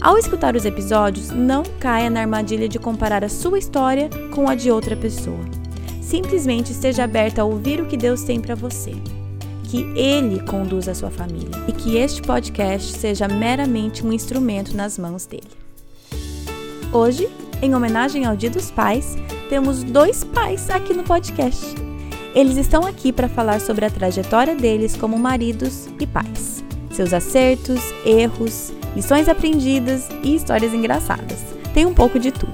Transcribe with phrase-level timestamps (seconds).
[0.00, 4.54] Ao escutar os episódios, não caia na armadilha de comparar a sua história com a
[4.54, 5.40] de outra pessoa.
[6.00, 8.92] Simplesmente esteja aberta a ouvir o que Deus tem para você.
[9.64, 14.96] Que Ele conduza a sua família e que este podcast seja meramente um instrumento nas
[14.96, 15.50] mãos dele.
[16.92, 17.28] Hoje,
[17.60, 19.16] em homenagem ao Dia dos Pais,
[19.48, 21.74] temos dois pais aqui no podcast.
[22.34, 26.57] Eles estão aqui para falar sobre a trajetória deles como maridos e pais,
[26.98, 31.44] seus acertos, erros, lições aprendidas e histórias engraçadas.
[31.72, 32.52] Tem um pouco de tudo.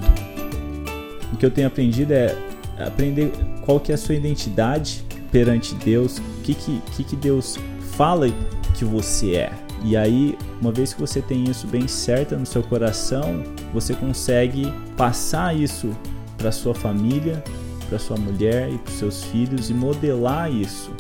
[1.32, 2.36] O que eu tenho aprendido é
[2.78, 7.58] aprender qual que é a sua identidade perante Deus, o que, que, que, Deus
[7.96, 8.26] fala
[8.74, 9.52] que você é.
[9.82, 13.42] E aí, uma vez que você tem isso bem certo no seu coração,
[13.72, 15.90] você consegue passar isso
[16.36, 17.42] para sua família,
[17.88, 20.92] para sua mulher e para seus filhos e modelar isso.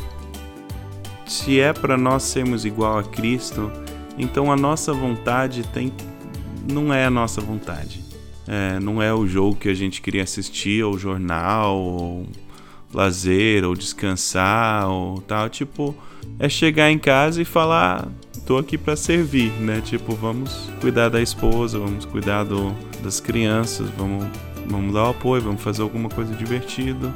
[1.34, 3.68] Se é para nós sermos igual a Cristo,
[4.16, 5.92] então a nossa vontade tem
[6.72, 8.04] não é a nossa vontade.
[8.46, 12.26] É, não é o jogo que a gente queria assistir, ou jornal, ou
[12.94, 15.50] lazer, ou descansar, ou tal.
[15.50, 15.92] Tipo,
[16.38, 18.08] é chegar em casa e falar:
[18.46, 19.80] tô aqui para servir, né?
[19.80, 24.24] Tipo, vamos cuidar da esposa, vamos cuidar do, das crianças, vamos,
[24.68, 27.12] vamos dar o apoio, vamos fazer alguma coisa divertida.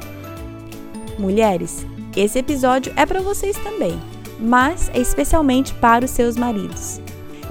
[1.17, 1.87] Mulheres,
[2.21, 3.99] esse episódio é para vocês também
[4.39, 7.01] mas é especialmente para os seus maridos.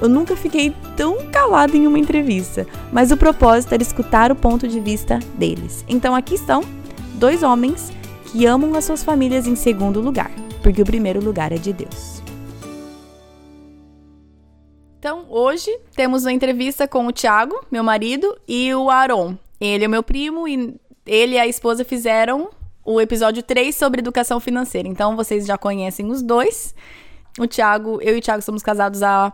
[0.01, 4.67] Eu nunca fiquei tão calada em uma entrevista, mas o propósito era escutar o ponto
[4.67, 5.85] de vista deles.
[5.89, 6.63] Então aqui estão
[7.15, 7.93] dois homens
[8.31, 10.31] que amam as suas famílias em segundo lugar,
[10.63, 12.23] porque o primeiro lugar é de Deus.
[14.99, 19.37] Então, hoje temos uma entrevista com o Thiago, meu marido, e o Aaron.
[19.61, 20.75] Ele é meu primo e
[21.07, 22.51] ele e a esposa fizeram
[22.89, 24.89] o episódio 3 sobre educação financeira.
[24.89, 26.75] Então vocês já conhecem os dois.
[27.39, 29.31] O Thiago, eu e o Thiago somos casados há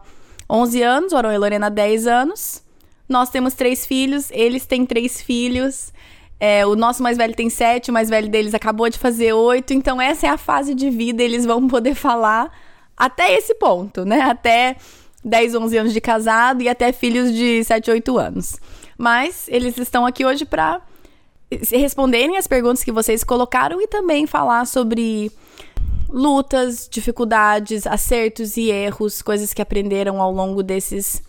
[0.51, 2.65] 11 anos, o Aron e a Lorena há 10 anos.
[3.09, 5.93] Nós temos três filhos, eles têm três filhos.
[6.41, 9.73] É, o nosso mais velho tem sete, o mais velho deles acabou de fazer oito.
[9.73, 12.51] Então, essa é a fase de vida, eles vão poder falar
[12.97, 14.21] até esse ponto, né?
[14.21, 14.77] Até
[15.25, 18.59] 10, 11 anos de casado e até filhos de 7, 8 anos.
[18.99, 20.83] Mas eles estão aqui hoje para
[21.71, 25.31] responderem as perguntas que vocês colocaram e também falar sobre
[26.09, 31.23] lutas, dificuldades, acertos e erros, coisas que aprenderam ao longo desses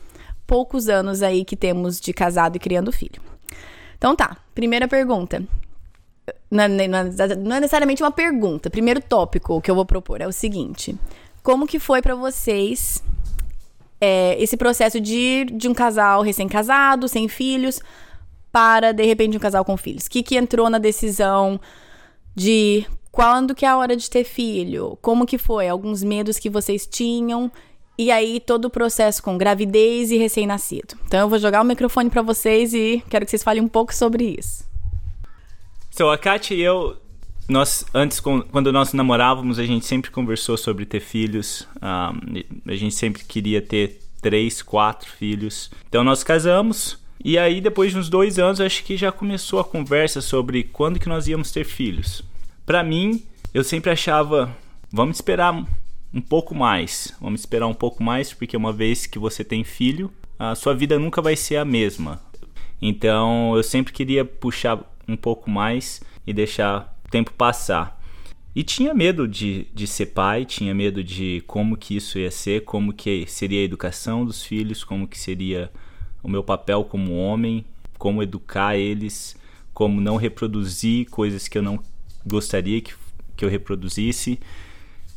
[0.45, 3.21] poucos anos aí que temos de casado e criando filho.
[3.97, 5.43] Então tá, primeira pergunta.
[6.49, 8.69] Não é, não é necessariamente uma pergunta.
[8.69, 10.95] Primeiro tópico que eu vou propor é o seguinte:
[11.43, 13.03] como que foi para vocês
[13.99, 17.81] é, esse processo de, de um casal recém-casado, sem filhos,
[18.55, 20.05] para, de repente, um casal com filhos?
[20.05, 21.59] O que, que entrou na decisão
[22.33, 24.97] de quando que é a hora de ter filho?
[25.01, 25.67] Como que foi?
[25.67, 27.51] Alguns medos que vocês tinham?
[27.97, 30.95] E aí, todo o processo com gravidez e recém-nascido.
[31.05, 33.93] Então, eu vou jogar o microfone para vocês e quero que vocês falem um pouco
[33.93, 34.63] sobre isso.
[35.91, 36.95] So, a Kátia e eu,
[37.49, 41.67] nós, antes, quando nós namorávamos, a gente sempre conversou sobre ter filhos.
[41.81, 45.69] Um, a gente sempre queria ter três, quatro filhos.
[45.89, 47.03] Então, nós casamos.
[47.27, 50.99] E aí, depois de uns dois anos, acho que já começou a conversa sobre quando
[50.99, 52.21] que nós íamos ter filhos.
[52.67, 54.55] Para mim, eu sempre achava,
[54.91, 55.51] vamos esperar
[56.13, 60.13] um pouco mais, vamos esperar um pouco mais, porque uma vez que você tem filho,
[60.37, 62.21] a sua vida nunca vai ser a mesma.
[62.79, 67.99] Então, eu sempre queria puxar um pouco mais e deixar o tempo passar.
[68.55, 72.65] E tinha medo de, de ser pai, tinha medo de como que isso ia ser,
[72.65, 75.71] como que seria a educação dos filhos, como que seria
[76.25, 77.63] o meu papel como homem,
[77.99, 79.37] como educar eles,
[79.75, 81.79] como não reproduzir coisas que eu não
[82.25, 82.95] gostaria que,
[83.37, 84.39] que eu reproduzisse.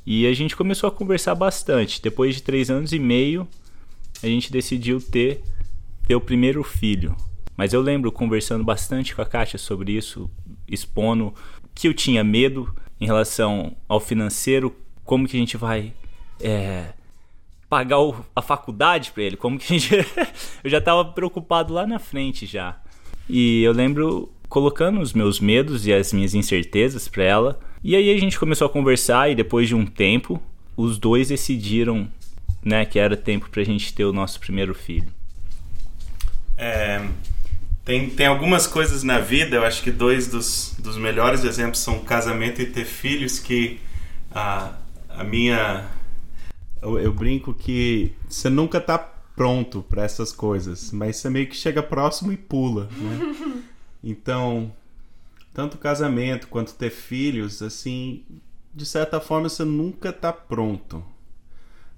[0.04, 2.02] E a gente começou a conversar bastante.
[2.02, 3.48] Depois de três anos e meio,
[4.22, 5.42] a gente decidiu ter,
[6.06, 7.16] ter o primeiro filho.
[7.56, 10.30] Mas eu lembro conversando bastante com a Kátia sobre isso,
[10.68, 11.32] expondo
[11.74, 15.94] que eu tinha medo em relação ao financeiro, como que a gente vai
[16.38, 16.92] é,
[17.68, 19.94] pagar o, a faculdade para ele, como que a gente
[20.64, 22.76] eu já tava preocupado lá na frente já.
[23.28, 27.60] E eu lembro colocando os meus medos e as minhas incertezas para ela.
[27.84, 30.42] E aí a gente começou a conversar e depois de um tempo,
[30.76, 32.08] os dois decidiram,
[32.64, 35.08] né, que era tempo pra gente ter o nosso primeiro filho.
[36.56, 37.06] É,
[37.84, 42.00] Tem, tem algumas coisas na vida, eu acho que dois dos, dos melhores exemplos são
[42.00, 43.80] casamento e ter filhos, que
[44.30, 44.72] a,
[45.08, 45.86] a minha.
[46.80, 51.56] Eu, eu brinco que você nunca tá pronto para essas coisas, mas você meio que
[51.56, 53.62] chega próximo e pula, né?
[54.00, 54.72] Então,
[55.52, 58.24] tanto casamento quanto ter filhos, assim,
[58.72, 61.04] de certa forma você nunca tá pronto.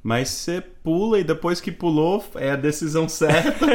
[0.03, 3.67] Mas você pula e depois que pulou é a decisão certa.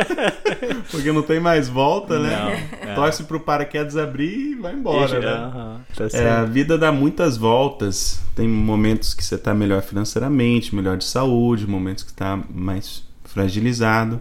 [0.90, 2.68] porque não tem mais volta, né?
[2.82, 2.96] Não, é.
[2.96, 5.80] Torce pro paraquedas abrir e vai embora, e, né?
[5.96, 8.22] Tá é, a vida dá muitas voltas.
[8.36, 14.20] Tem momentos que você tá melhor financeiramente, melhor de saúde, momentos que tá mais fragilizado.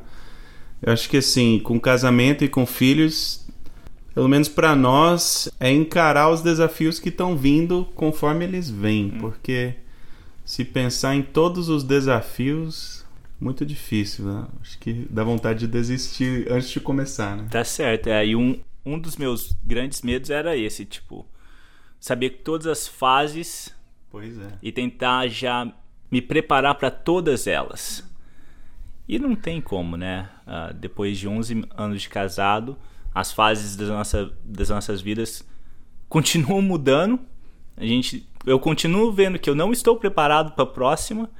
[0.83, 3.47] Eu acho que assim, com casamento e com filhos,
[4.15, 9.19] pelo menos para nós, é encarar os desafios que estão vindo conforme eles vêm, hum.
[9.21, 9.75] porque
[10.44, 13.05] se pensar em todos os desafios,
[13.41, 14.46] muito difícil, né?
[14.61, 17.49] Acho que dá vontade de desistir antes de começar, né?
[17.50, 18.08] Tá certo.
[18.08, 21.26] É, e um, um dos meus grandes medos era esse, tipo,
[21.99, 23.75] saber todas as fases
[24.11, 24.58] pois é.
[24.62, 25.73] e tentar já
[26.11, 28.05] me preparar para todas elas.
[29.08, 30.29] E não tem como, né?
[30.47, 32.76] Uh, depois de 11 anos de casado,
[33.14, 35.47] as fases das, nossa, das nossas vidas
[36.08, 37.19] continuam mudando.
[37.76, 41.31] A gente, eu continuo vendo que eu não estou preparado para a próxima,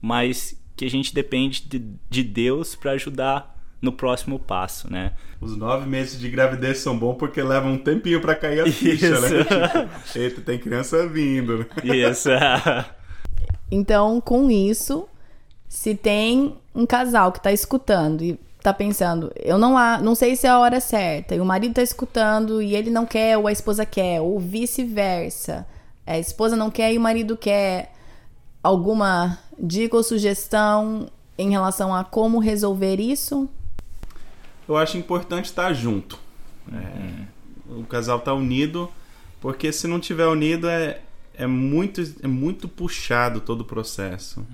[0.00, 5.12] mas que a gente depende de, de Deus para ajudar no próximo passo, né?
[5.40, 9.20] Os nove meses de gravidez são bons porque levam um tempinho para cair a ficha,
[9.20, 9.26] né?
[9.26, 9.36] Isso.
[9.36, 9.90] né?
[10.06, 11.58] Tipo, eita, tem criança vindo.
[11.58, 11.96] Né?
[11.96, 12.30] Isso.
[13.70, 15.06] então, com isso,
[15.68, 20.34] se tem um casal que tá escutando e tá pensando, eu não há, não sei
[20.34, 23.46] se é a hora certa, e o marido tá escutando e ele não quer ou
[23.46, 25.66] a esposa quer, ou vice-versa.
[26.06, 27.92] A esposa não quer e o marido quer.
[28.62, 33.48] Alguma dica ou sugestão em relação a como resolver isso?
[34.66, 36.18] Eu acho importante estar junto.
[36.72, 37.24] É,
[37.68, 38.90] o casal tá unido,
[39.40, 41.00] porque se não tiver unido é,
[41.34, 44.46] é, muito, é muito puxado todo o processo.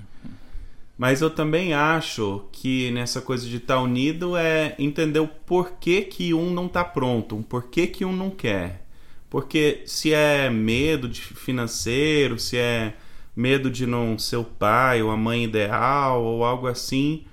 [0.99, 6.03] Mas eu também acho que nessa coisa de estar tá unido é entender o porquê
[6.03, 8.85] que um não está pronto, o porquê que um não quer.
[9.31, 12.95] Porque se é medo de financeiro, se é
[13.35, 17.25] medo de não ser o pai ou a mãe ideal ou algo assim,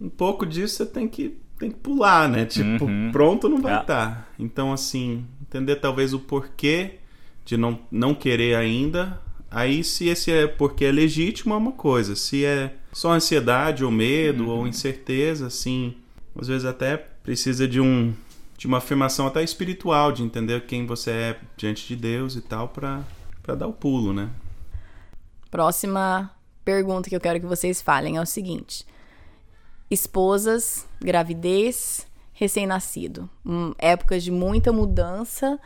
[0.00, 2.44] um pouco disso você tem que, tem que pular, né?
[2.46, 3.10] Tipo, uhum.
[3.10, 4.10] pronto não vai estar.
[4.10, 4.14] É.
[4.14, 4.28] Tá.
[4.38, 6.98] Então, assim, entender talvez o porquê
[7.44, 9.18] de não, não querer ainda
[9.50, 12.14] Aí, se esse é porque é legítimo, é uma coisa.
[12.14, 14.58] Se é só ansiedade ou medo uhum.
[14.60, 15.96] ou incerteza, assim,
[16.38, 18.14] às vezes até precisa de um
[18.60, 22.68] de uma afirmação até espiritual, de entender quem você é diante de Deus e tal,
[22.68, 23.06] para
[23.56, 24.28] dar o pulo, né?
[25.50, 26.30] Próxima
[26.62, 28.86] pergunta que eu quero que vocês falem é o seguinte:
[29.90, 35.58] esposas, gravidez, recém-nascido, hum, épocas de muita mudança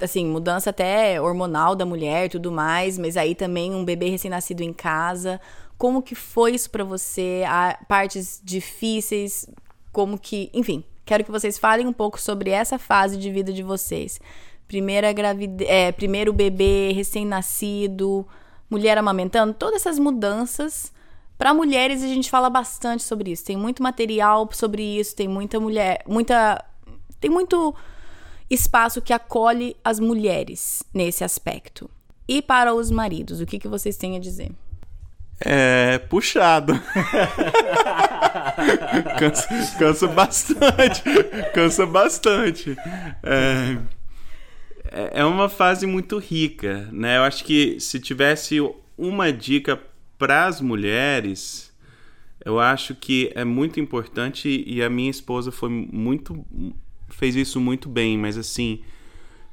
[0.00, 4.72] assim, mudança até hormonal da mulher, tudo mais, mas aí também um bebê recém-nascido em
[4.72, 5.40] casa.
[5.78, 7.44] Como que foi isso para você?
[7.46, 9.48] Há partes difíceis,
[9.92, 13.62] como que, enfim, quero que vocês falem um pouco sobre essa fase de vida de
[13.62, 14.20] vocês.
[14.66, 18.26] Primeira gravidez, é, primeiro bebê recém-nascido,
[18.70, 20.92] mulher amamentando, todas essas mudanças.
[21.36, 23.44] Para mulheres a gente fala bastante sobre isso.
[23.44, 26.64] Tem muito material sobre isso, tem muita mulher, muita
[27.20, 27.74] tem muito
[28.50, 31.90] espaço que acolhe as mulheres nesse aspecto.
[32.28, 34.52] E para os maridos, o que, que vocês têm a dizer?
[35.40, 36.74] É puxado.
[39.18, 39.48] cansa,
[39.78, 41.02] cansa, bastante.
[41.54, 42.76] Cansa bastante.
[43.22, 47.16] É, é uma fase muito rica, né?
[47.16, 48.58] Eu acho que se tivesse
[48.96, 49.80] uma dica
[50.18, 51.72] para as mulheres,
[52.44, 56.44] eu acho que é muito importante e a minha esposa foi muito
[57.08, 58.80] fez isso muito bem, mas assim,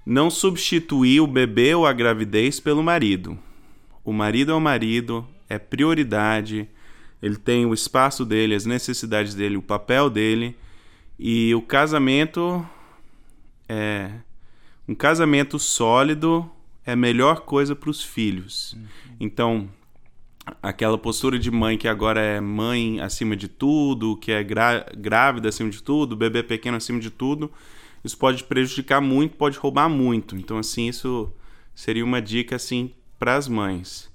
[0.05, 3.37] não substituir o bebê ou a gravidez pelo marido.
[4.03, 6.69] O marido é o marido, é prioridade,
[7.21, 10.55] ele tem o espaço dele, as necessidades dele, o papel dele,
[11.17, 12.65] e o casamento
[13.67, 14.11] é
[14.87, 16.49] um casamento sólido
[16.85, 18.73] é a melhor coisa para os filhos.
[18.73, 19.15] Uhum.
[19.19, 19.69] Então,
[20.63, 25.69] aquela postura de mãe que agora é mãe acima de tudo, que é grávida acima
[25.69, 27.51] de tudo, bebê pequeno acima de tudo,
[28.03, 30.35] isso pode prejudicar muito, pode roubar muito.
[30.35, 31.31] Então, assim, isso
[31.75, 34.08] seria uma dica assim para as mães.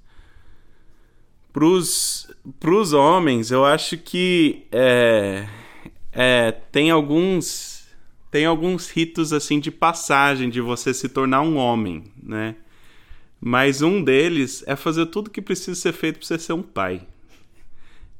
[1.55, 5.47] Para os homens, eu acho que é,
[6.11, 7.87] é, tem alguns
[8.29, 12.57] tem alguns ritos assim de passagem de você se tornar um homem, né?
[13.39, 17.07] Mas um deles é fazer tudo que precisa ser feito para você ser um pai.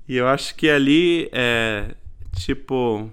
[0.07, 1.93] E eu acho que ali é
[2.37, 3.11] tipo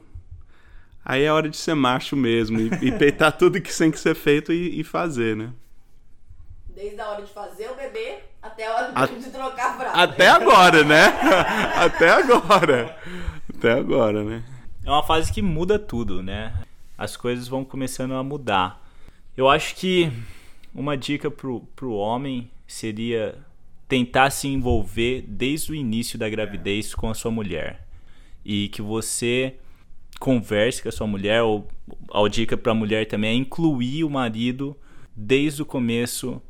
[1.05, 4.14] aí é hora de ser macho mesmo e, e peitar tudo que tem que ser
[4.14, 5.52] feito e, e, fazer, né?
[6.69, 9.06] Desde a hora de fazer o bebê até a hora a...
[9.06, 10.02] de trocar a fralda.
[10.02, 11.06] Até agora, né?
[11.76, 12.99] até agora.
[13.54, 14.42] Até agora, né?
[14.84, 16.52] É uma fase que muda tudo, né?
[16.99, 18.82] As coisas vão começando a mudar.
[19.37, 20.12] Eu acho que
[20.75, 23.38] uma dica pro, pro homem seria
[23.87, 27.87] tentar se envolver desde o início da gravidez com a sua mulher.
[28.44, 29.54] E que você
[30.18, 31.68] converse com a sua mulher, ou
[32.12, 34.76] a dica para a mulher também é incluir o marido
[35.14, 36.42] desde o começo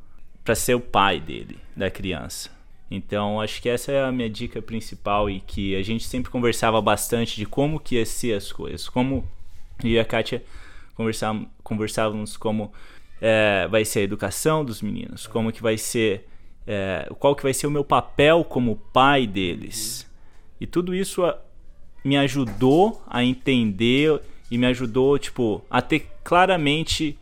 [0.45, 2.51] para ser o pai dele, da criança.
[2.91, 6.81] Então, acho que essa é a minha dica principal e que a gente sempre conversava
[6.81, 8.89] bastante de como que ia ser as coisas.
[8.89, 9.27] Como
[9.83, 10.43] eu e a Kátia
[10.95, 12.73] conversávamos, conversávamos como
[13.21, 16.29] é, vai ser a educação dos meninos, como que vai ser,
[16.67, 20.11] é, qual que vai ser o meu papel como pai deles.
[20.61, 21.23] E tudo isso
[22.05, 24.21] me ajudou a entender
[24.51, 27.19] e me ajudou, tipo, a ter claramente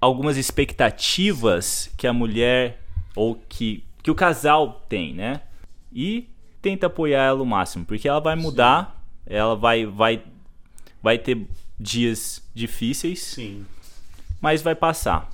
[0.00, 2.80] algumas expectativas que a mulher
[3.14, 5.40] ou que, que o casal tem, né?
[5.92, 6.28] E
[6.62, 9.34] tenta apoiar ela o máximo, porque ela vai mudar, Sim.
[9.34, 10.22] ela vai vai
[11.02, 11.46] vai ter
[11.78, 13.20] dias difíceis.
[13.20, 13.64] Sim.
[14.40, 15.30] Mas vai passar.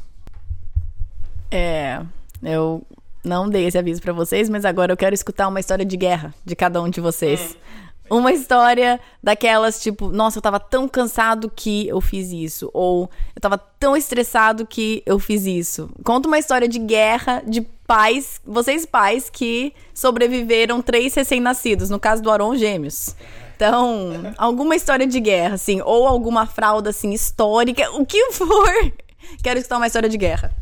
[1.50, 2.02] É,
[2.42, 2.82] eu
[3.22, 6.34] não dei esse aviso para vocês, mas agora eu quero escutar uma história de guerra
[6.44, 7.56] de cada um de vocês.
[7.56, 7.84] Hum.
[8.10, 12.70] Uma história daquelas, tipo, nossa, eu tava tão cansado que eu fiz isso.
[12.74, 15.90] Ou eu tava tão estressado que eu fiz isso.
[16.04, 21.88] Conta uma história de guerra de pais, vocês pais que sobreviveram três recém-nascidos.
[21.88, 23.16] No caso do Aron, gêmeos.
[23.56, 28.92] Então, alguma história de guerra, assim, ou alguma fralda, assim, histórica, o que for.
[29.42, 30.54] Quero escutar uma história de guerra.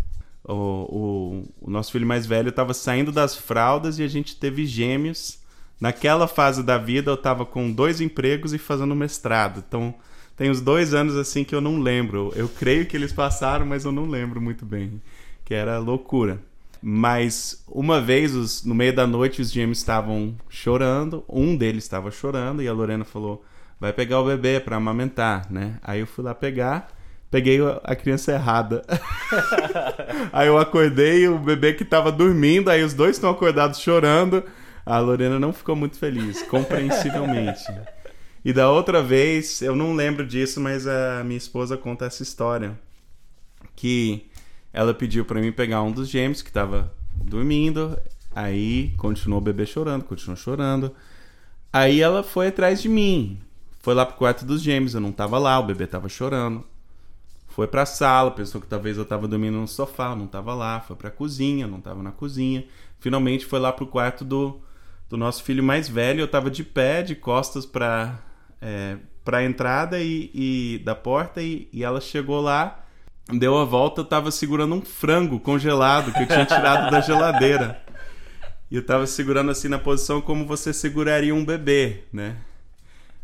[0.44, 4.66] O, o, o nosso filho mais velho estava saindo das fraldas e a gente teve
[4.66, 5.41] gêmeos
[5.82, 9.64] Naquela fase da vida eu estava com dois empregos e fazendo mestrado.
[9.66, 9.92] Então
[10.36, 12.32] tem uns dois anos assim que eu não lembro.
[12.36, 15.02] Eu creio que eles passaram, mas eu não lembro muito bem.
[15.44, 16.38] Que era loucura.
[16.80, 21.24] Mas uma vez, os, no meio da noite, os gêmeos estavam chorando.
[21.28, 23.44] Um deles estava chorando e a Lorena falou:
[23.80, 25.80] vai pegar o bebê para amamentar, né?
[25.82, 26.90] Aí eu fui lá pegar
[27.28, 28.84] peguei a criança errada.
[30.30, 34.44] aí eu acordei o bebê que tava dormindo, aí os dois estão acordados chorando.
[34.84, 37.62] A Lorena não ficou muito feliz, compreensivelmente.
[38.44, 42.78] E da outra vez, eu não lembro disso, mas a minha esposa conta essa história.
[43.76, 44.26] Que
[44.72, 47.96] ela pediu para mim pegar um dos gêmeos que estava dormindo.
[48.34, 50.92] Aí continuou o bebê chorando, continuou chorando.
[51.72, 53.38] Aí ela foi atrás de mim.
[53.80, 56.64] Foi lá pro quarto dos gêmeos, eu não tava lá, o bebê tava chorando.
[57.48, 60.80] Foi pra sala, pensou que talvez eu tava dormindo no sofá, não tava lá.
[60.80, 62.64] Foi pra cozinha, não tava na cozinha.
[62.98, 64.60] Finalmente foi lá pro quarto do,
[65.12, 66.20] do nosso filho mais velho.
[66.20, 68.18] Eu tava de pé, de costas para
[68.62, 72.86] é, pra entrada e, e da porta e, e, ela chegou lá,
[73.28, 77.78] deu a volta, eu tava segurando um frango congelado que eu tinha tirado da geladeira.
[78.70, 82.38] E eu tava segurando assim na posição como você seguraria um bebê, né?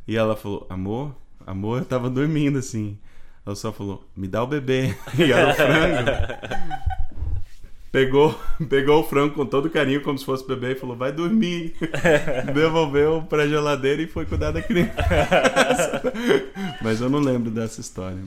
[0.07, 1.17] E ela falou: "Amor,
[1.47, 2.99] amor, eu tava dormindo assim".
[3.47, 4.95] Ela só falou: "Me dá o bebê".
[5.19, 6.88] E era o frango
[7.93, 11.75] pegou, pegou o frango com todo carinho, como se fosse bebê, e falou: vai dormir.
[12.55, 16.03] Devolveu pra geladeira e foi cuidar da criança.
[16.83, 18.19] Mas eu não lembro dessa história.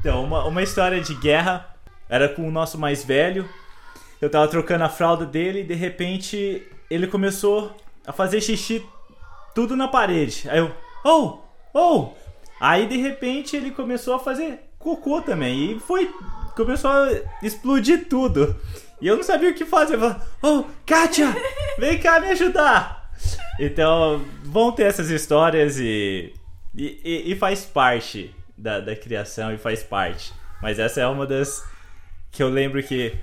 [0.00, 1.74] Então, uma, uma história de guerra
[2.08, 3.48] era com o nosso mais velho.
[4.20, 8.84] Eu tava trocando a fralda dele e de repente ele começou a fazer xixi
[9.54, 10.48] tudo na parede.
[10.48, 10.72] Aí eu,
[11.04, 11.38] oh,
[11.74, 12.10] oh!
[12.60, 15.72] Aí de repente ele começou a fazer cocô também.
[15.72, 16.12] E foi
[16.56, 17.10] começou a
[17.42, 18.56] explodir tudo.
[19.00, 19.94] E eu não sabia o que fazer.
[19.94, 21.34] Eu falei, oh, Kátia,
[21.78, 23.10] vem cá me ajudar.
[23.58, 26.32] Então, vão ter essas histórias e,
[26.74, 30.32] e, e faz parte da, da criação e faz parte.
[30.60, 31.64] Mas essa é uma das
[32.30, 33.14] que eu lembro que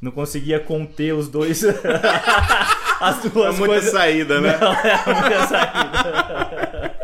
[0.00, 1.62] não conseguia conter os dois.
[2.98, 3.92] As duas é muita coisas.
[3.92, 4.56] saída, né?
[4.58, 6.96] Não, é muita saída.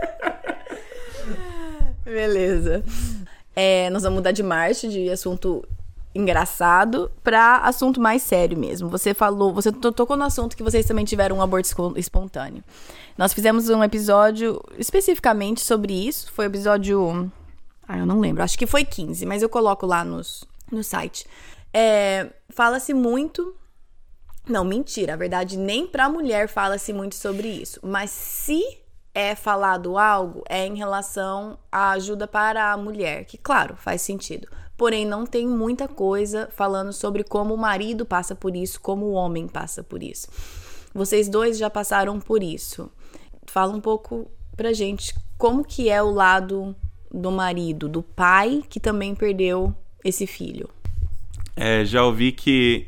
[2.04, 2.82] Beleza.
[3.54, 5.66] É, nós vamos mudar de marcha, de assunto
[6.14, 8.88] engraçado para assunto mais sério mesmo.
[8.88, 12.62] Você falou, você tocou no assunto que vocês também tiveram um aborto espontâneo.
[13.16, 16.30] Nós fizemos um episódio especificamente sobre isso.
[16.32, 17.30] Foi o episódio.
[17.86, 18.42] Ah, eu não lembro.
[18.42, 21.26] Acho que foi 15, mas eu coloco lá nos, no site.
[21.72, 23.54] É, fala-se muito.
[24.48, 25.14] Não, mentira.
[25.14, 27.80] A verdade, nem pra mulher fala-se muito sobre isso.
[27.82, 28.62] Mas se
[29.14, 34.48] é falado algo é em relação à ajuda para a mulher, que claro, faz sentido.
[34.76, 39.12] Porém, não tem muita coisa falando sobre como o marido passa por isso, como o
[39.12, 40.28] homem passa por isso.
[40.94, 42.90] Vocês dois já passaram por isso.
[43.46, 46.74] Fala um pouco pra gente como que é o lado
[47.10, 50.68] do marido, do pai que também perdeu esse filho?
[51.54, 52.86] É, já ouvi que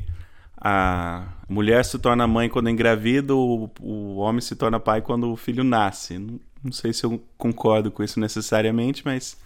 [0.59, 5.35] a mulher se torna mãe quando engravida, o, o homem se torna pai quando o
[5.35, 6.17] filho nasce.
[6.17, 9.37] Não, não sei se eu concordo com isso necessariamente, mas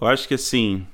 [0.00, 0.86] eu acho que assim,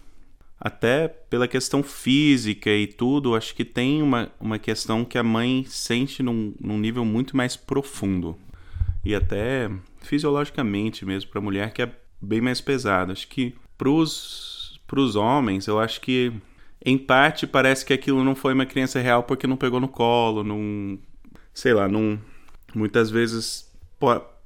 [0.59, 5.65] até pela questão física e tudo, acho que tem uma, uma questão que a mãe
[5.69, 8.37] sente num, num nível muito mais profundo.
[9.05, 9.71] E até
[10.01, 13.13] fisiologicamente mesmo, para a mulher, que é bem mais pesado.
[13.13, 14.81] Acho que para os
[15.15, 16.33] homens, eu acho que
[16.87, 20.45] em parte parece que aquilo não foi uma criança real porque não pegou no colo,
[20.45, 20.97] não.
[21.53, 22.17] Sei lá, não.
[22.73, 23.69] Muitas vezes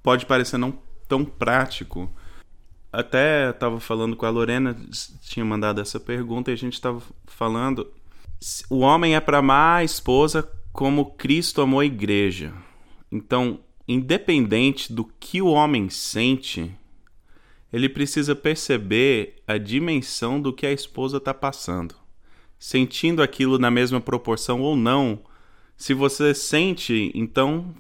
[0.02, 0.73] pode parecer não
[1.06, 2.11] tão prático.
[2.90, 4.75] Até estava falando com a Lorena,
[5.20, 7.87] tinha mandado essa pergunta e a gente estava falando.
[8.70, 12.54] O homem é para amar a esposa como Cristo amou a igreja.
[13.12, 16.75] Então, independente do que o homem sente,
[17.70, 22.00] ele precisa perceber a dimensão do que a esposa está passando
[22.61, 25.19] sentindo aquilo na mesma proporção ou não.
[25.79, 27.75] Se você sente, então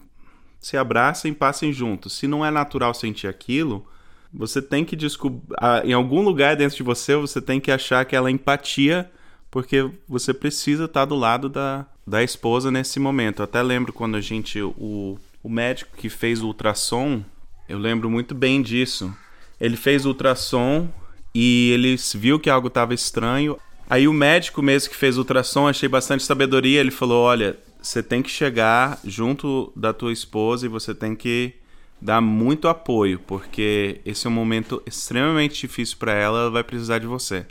[0.58, 2.14] se abracem e passem juntos.
[2.14, 3.86] Se não é natural sentir aquilo,
[4.32, 5.42] você tem que descobrir.
[5.84, 9.10] Em algum lugar dentro de você, você tem que achar aquela empatia,
[9.50, 13.40] porque você precisa estar do lado da, da esposa nesse momento.
[13.40, 14.60] Eu até lembro quando a gente.
[14.62, 17.22] O, o médico que fez o ultrassom,
[17.68, 19.14] eu lembro muito bem disso.
[19.60, 20.88] Ele fez o ultrassom
[21.34, 23.58] e ele viu que algo estava estranho.
[23.90, 28.22] Aí o médico mesmo que fez ultrassom, achei bastante sabedoria, ele falou: "Olha, você tem
[28.22, 31.54] que chegar junto da tua esposa e você tem que
[32.00, 36.98] dar muito apoio, porque esse é um momento extremamente difícil para ela, ela vai precisar
[37.00, 37.44] de você".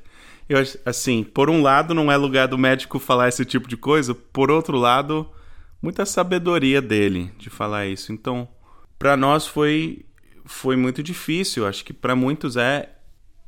[0.47, 4.15] Eu assim, por um lado não é lugar do médico falar esse tipo de coisa,
[4.15, 5.29] por outro lado,
[5.81, 8.13] muita sabedoria dele de falar isso.
[8.13, 8.47] Então,
[8.97, 10.05] para nós foi
[10.45, 12.89] foi muito difícil, acho que para muitos é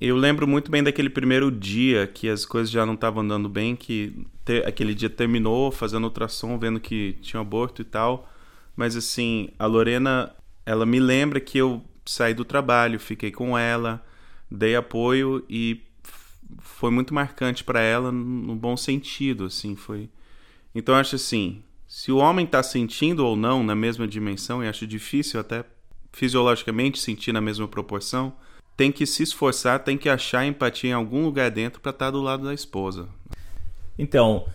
[0.07, 3.75] eu lembro muito bem daquele primeiro dia que as coisas já não estavam andando bem,
[3.75, 8.27] que te, aquele dia terminou fazendo ultrassom, vendo que tinha aborto e tal.
[8.75, 10.35] Mas assim, a Lorena,
[10.65, 14.03] ela me lembra que eu saí do trabalho, fiquei com ela,
[14.49, 15.81] dei apoio e
[16.59, 20.09] foi muito marcante para ela no bom sentido, assim, foi.
[20.73, 24.87] Então acho assim, se o homem está sentindo ou não na mesma dimensão, e acho
[24.87, 25.63] difícil até
[26.11, 28.33] fisiologicamente sentir na mesma proporção,
[28.81, 32.11] tem que se esforçar, tem que achar empatia em algum lugar dentro para estar tá
[32.11, 33.07] do lado da esposa.
[33.95, 34.47] Então,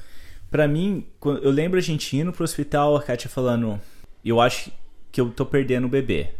[0.51, 3.81] para mim, eu lembro a gente indo pro hospital, a Kátia falando,
[4.25, 4.73] eu acho
[5.13, 6.31] que eu tô perdendo o bebê.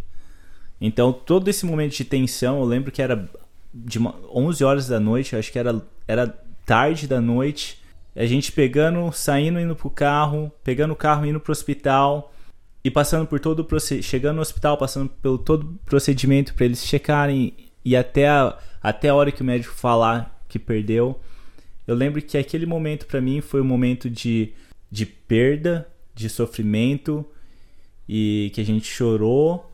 [0.81, 3.31] Então, todo esse momento de tensão, eu lembro que era
[3.73, 6.27] de 11 horas da noite, acho que era, era
[6.65, 7.81] tarde da noite,
[8.17, 12.35] a gente pegando, saindo, indo pro carro, pegando o carro, indo pro hospital
[12.83, 16.65] e passando por todo o procedimento, chegando no hospital, passando pelo todo o procedimento para
[16.65, 21.21] eles checarem e até a, até a hora que o médico falar que perdeu,
[21.87, 24.53] eu lembro que aquele momento para mim foi um momento de,
[24.91, 27.25] de perda, de sofrimento
[28.09, 29.71] e que a gente chorou.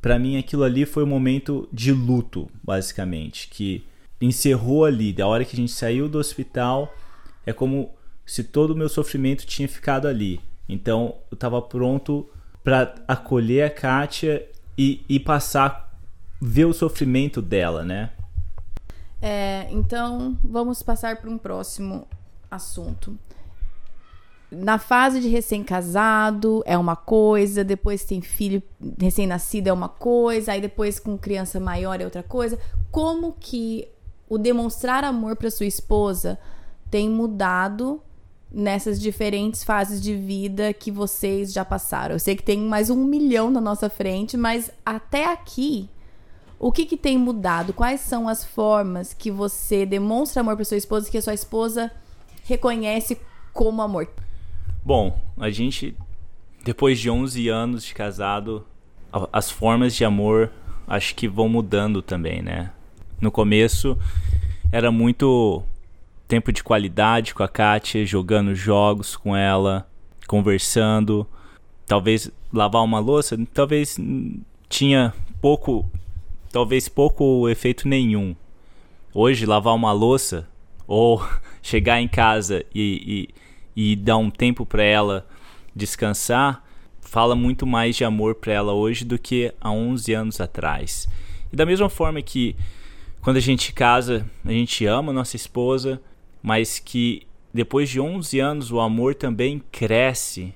[0.00, 3.84] Para mim aquilo ali foi um momento de luto, basicamente, que
[4.20, 6.94] encerrou ali, da hora que a gente saiu do hospital,
[7.44, 7.90] é como
[8.24, 10.40] se todo o meu sofrimento tinha ficado ali.
[10.68, 12.30] Então eu estava pronto
[12.62, 14.46] para acolher a Kátia
[14.78, 15.85] e, e passar
[16.40, 18.10] ver o sofrimento dela, né?
[19.20, 22.06] É, então, vamos passar para um próximo
[22.50, 23.18] assunto.
[24.50, 28.62] Na fase de recém-casado é uma coisa, depois tem filho
[29.00, 32.58] recém-nascido é uma coisa, aí depois com criança maior é outra coisa.
[32.90, 33.88] Como que
[34.28, 36.38] o demonstrar amor para sua esposa
[36.90, 38.00] tem mudado
[38.50, 42.14] nessas diferentes fases de vida que vocês já passaram?
[42.14, 45.88] Eu sei que tem mais um milhão na nossa frente, mas até aqui
[46.58, 47.72] o que, que tem mudado?
[47.72, 51.90] Quais são as formas que você demonstra amor para sua esposa que a sua esposa
[52.44, 53.18] reconhece
[53.52, 54.08] como amor?
[54.84, 55.94] Bom, a gente,
[56.64, 58.64] depois de 11 anos de casado,
[59.32, 60.50] as formas de amor
[60.86, 62.70] acho que vão mudando também, né?
[63.20, 63.98] No começo
[64.70, 65.62] era muito
[66.28, 69.88] tempo de qualidade com a Kátia, jogando jogos com ela,
[70.26, 71.26] conversando,
[71.86, 73.98] talvez lavar uma louça, talvez
[74.68, 75.88] tinha pouco
[76.50, 78.34] talvez pouco efeito nenhum.
[79.12, 80.48] Hoje, lavar uma louça
[80.86, 81.26] ou
[81.62, 83.28] chegar em casa e,
[83.76, 85.26] e, e dar um tempo para ela
[85.74, 86.66] descansar
[87.06, 91.08] fala muito mais de amor para ela hoje do que há 11 anos atrás.
[91.52, 92.56] E da mesma forma que
[93.20, 96.00] quando a gente casa, a gente ama a nossa esposa,
[96.42, 97.22] mas que
[97.54, 100.52] depois de 11 anos o amor também cresce.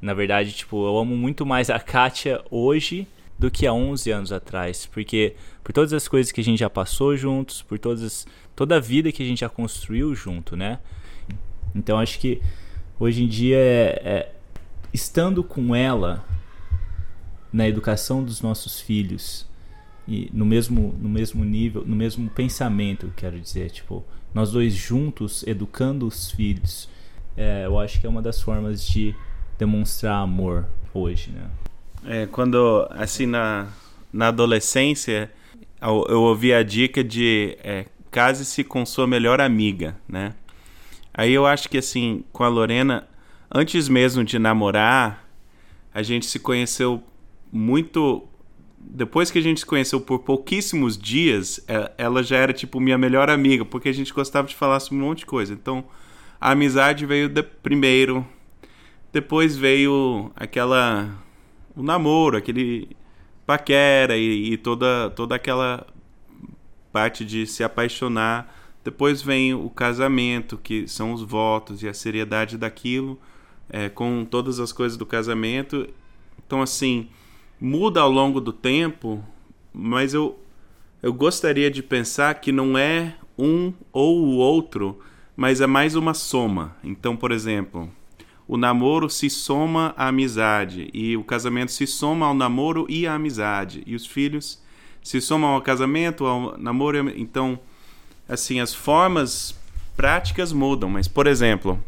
[0.00, 3.06] Na verdade, tipo, eu amo muito mais a Kátia hoje
[3.38, 6.70] do que há 11 anos atrás, porque por todas as coisas que a gente já
[6.70, 10.78] passou juntos, por todas toda a vida que a gente já construiu junto, né?
[11.74, 12.40] Então acho que
[12.98, 14.32] hoje em dia é, é
[14.92, 16.24] estando com ela
[17.52, 19.46] na educação dos nossos filhos
[20.08, 25.42] e no mesmo no mesmo nível, no mesmo pensamento, quero dizer, tipo, nós dois juntos
[25.46, 26.88] educando os filhos,
[27.36, 29.14] é, eu acho que é uma das formas de
[29.58, 31.50] demonstrar amor hoje, né?
[32.06, 33.66] É, quando assim na
[34.12, 35.30] na adolescência
[35.82, 40.34] eu, eu ouvi a dica de é, case-se com sua melhor amiga, né?
[41.12, 43.08] Aí eu acho que assim com a Lorena
[43.52, 45.28] antes mesmo de namorar
[45.92, 47.02] a gente se conheceu
[47.52, 48.26] muito
[48.78, 52.96] depois que a gente se conheceu por pouquíssimos dias, é, ela já era tipo minha
[52.96, 55.52] melhor amiga, porque a gente gostava de falar sobre um monte de coisa.
[55.52, 55.84] Então,
[56.40, 58.24] a amizade veio de, primeiro,
[59.12, 61.10] depois veio aquela
[61.76, 62.96] o namoro, aquele
[63.46, 65.86] paquera e, e toda toda aquela
[66.92, 68.52] parte de se apaixonar.
[68.82, 73.18] Depois vem o casamento, que são os votos e a seriedade daquilo,
[73.68, 75.88] é, com todas as coisas do casamento.
[76.46, 77.08] Então, assim,
[77.60, 79.22] muda ao longo do tempo,
[79.74, 80.38] mas eu,
[81.02, 85.00] eu gostaria de pensar que não é um ou o outro,
[85.36, 86.76] mas é mais uma soma.
[86.82, 87.90] Então, por exemplo,
[88.48, 93.14] o namoro se soma à amizade, e o casamento se soma ao namoro e à
[93.14, 94.62] amizade, e os filhos
[95.02, 97.12] se somam ao casamento, ao namoro.
[97.16, 97.58] Então,
[98.28, 99.54] assim, as formas
[99.96, 101.82] práticas mudam, mas, por exemplo,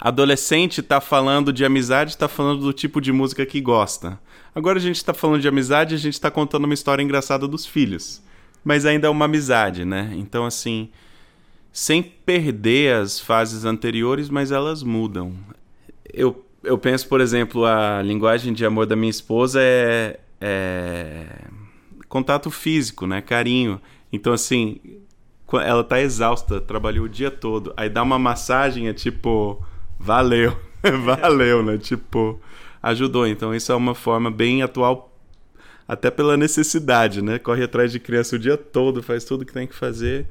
[0.00, 4.18] adolescente está falando de amizade, está falando do tipo de música que gosta.
[4.54, 7.66] Agora a gente está falando de amizade, a gente está contando uma história engraçada dos
[7.66, 8.22] filhos.
[8.64, 10.12] Mas ainda é uma amizade, né?
[10.14, 10.88] Então, assim,
[11.74, 15.34] sem perder as fases anteriores, mas elas mudam.
[16.12, 21.26] Eu, eu penso, por exemplo, a linguagem de amor da minha esposa é, é
[22.08, 23.20] contato físico, né?
[23.20, 23.80] Carinho.
[24.12, 24.80] Então, assim,
[25.52, 27.74] ela tá exausta, trabalhou o dia todo.
[27.76, 29.60] Aí dá uma massagem, é tipo,
[29.98, 30.56] valeu,
[31.04, 31.76] valeu, né?
[31.76, 32.40] Tipo,
[32.80, 33.26] ajudou.
[33.26, 35.12] Então isso é uma forma bem atual,
[35.88, 37.36] até pela necessidade, né?
[37.36, 40.28] Corre atrás de criança o dia todo, faz tudo que tem que fazer.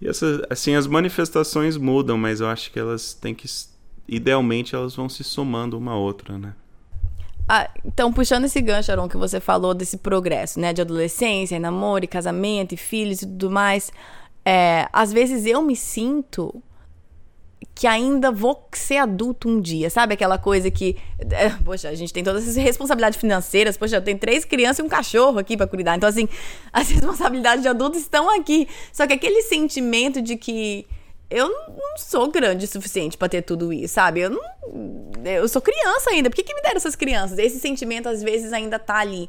[0.00, 0.08] E
[0.48, 3.46] assim, as manifestações mudam, mas eu acho que elas têm que.
[4.08, 6.54] Idealmente elas vão se somando uma a outra, né?
[7.48, 10.72] Ah, então, puxando esse gancho, Aron, que você falou desse progresso, né?
[10.72, 13.92] De adolescência, namoro, casamento, e filhos e tudo mais.
[14.44, 16.62] É, às vezes eu me sinto
[17.80, 20.12] que ainda vou ser adulto um dia, sabe?
[20.12, 20.98] Aquela coisa que,
[21.30, 24.82] é, poxa, a gente tem todas essas responsabilidades financeiras, poxa, eu tenho três crianças e
[24.82, 25.96] um cachorro aqui para cuidar.
[25.96, 26.28] Então, assim,
[26.74, 28.68] as responsabilidades de adulto estão aqui.
[28.92, 30.86] Só que aquele sentimento de que
[31.30, 34.20] eu não sou grande o suficiente para ter tudo isso, sabe?
[34.20, 34.42] Eu não.
[35.24, 36.28] Eu sou criança ainda.
[36.28, 37.38] Por que, que me deram essas crianças?
[37.38, 39.26] Esse sentimento, às vezes, ainda tá ali.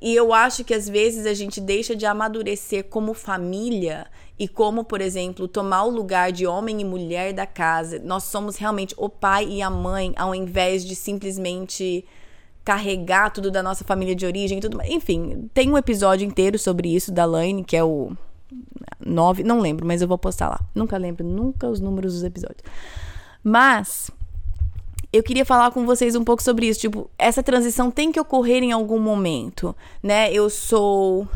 [0.00, 4.06] E eu acho que às vezes a gente deixa de amadurecer como família
[4.38, 7.98] e como, por exemplo, tomar o lugar de homem e mulher da casa.
[7.98, 12.04] Nós somos realmente o pai e a mãe, ao invés de simplesmente
[12.64, 14.78] carregar tudo da nossa família de origem, tudo.
[14.84, 18.12] Enfim, tem um episódio inteiro sobre isso da Laine, que é o
[19.04, 20.60] 9, não lembro, mas eu vou postar lá.
[20.74, 22.62] Nunca lembro, nunca os números dos episódios.
[23.42, 24.10] Mas
[25.12, 26.80] eu queria falar com vocês um pouco sobre isso.
[26.80, 30.32] Tipo, essa transição tem que ocorrer em algum momento, né?
[30.32, 31.26] Eu sou,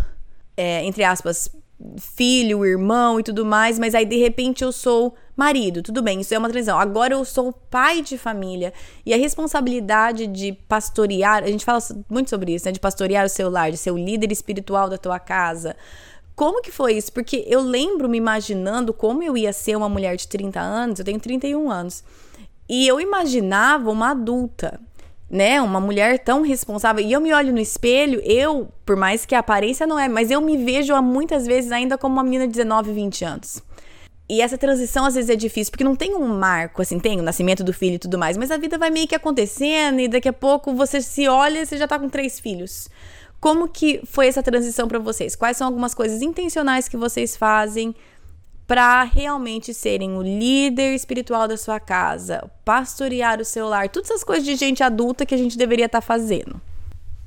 [0.56, 1.50] é, entre aspas,
[1.98, 6.34] filho, irmão e tudo mais, mas aí de repente eu sou marido, tudo bem, isso
[6.34, 6.78] é uma transição.
[6.78, 8.72] Agora eu sou pai de família
[9.04, 12.72] e a responsabilidade de pastorear, a gente fala muito sobre isso, né?
[12.72, 15.76] De pastorear o seu lar, de ser o líder espiritual da tua casa.
[16.34, 17.12] Como que foi isso?
[17.12, 21.04] Porque eu lembro me imaginando como eu ia ser uma mulher de 30 anos, eu
[21.04, 22.02] tenho 31 anos.
[22.68, 24.80] E eu imaginava uma adulta,
[25.32, 25.62] né?
[25.62, 27.02] Uma mulher tão responsável.
[27.02, 30.30] E eu me olho no espelho, eu, por mais que a aparência não é, mas
[30.30, 33.62] eu me vejo muitas vezes ainda como uma menina de 19, 20 anos.
[34.28, 37.22] E essa transição às vezes é difícil, porque não tem um marco, assim, tem o
[37.22, 40.28] nascimento do filho e tudo mais, mas a vida vai meio que acontecendo e daqui
[40.28, 42.88] a pouco você se olha e você já tá com três filhos.
[43.40, 45.34] Como que foi essa transição para vocês?
[45.34, 47.94] Quais são algumas coisas intencionais que vocês fazem
[48.66, 54.24] para realmente serem o líder espiritual da sua casa, pastorear o seu lar, todas essas
[54.24, 56.60] coisas de gente adulta que a gente deveria estar tá fazendo.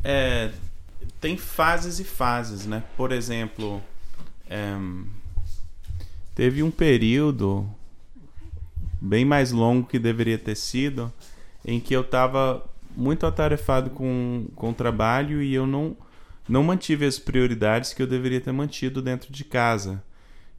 [0.04, 0.52] É,
[1.20, 2.84] tem fases e fases, né?
[2.96, 3.82] Por exemplo,
[4.50, 4.76] é,
[6.34, 7.68] teve um período
[9.02, 11.12] bem mais longo que deveria ter sido,
[11.66, 12.64] em que eu estava
[12.96, 15.96] muito atarefado com, com o trabalho e eu não,
[16.48, 20.02] não mantive as prioridades que eu deveria ter mantido dentro de casa.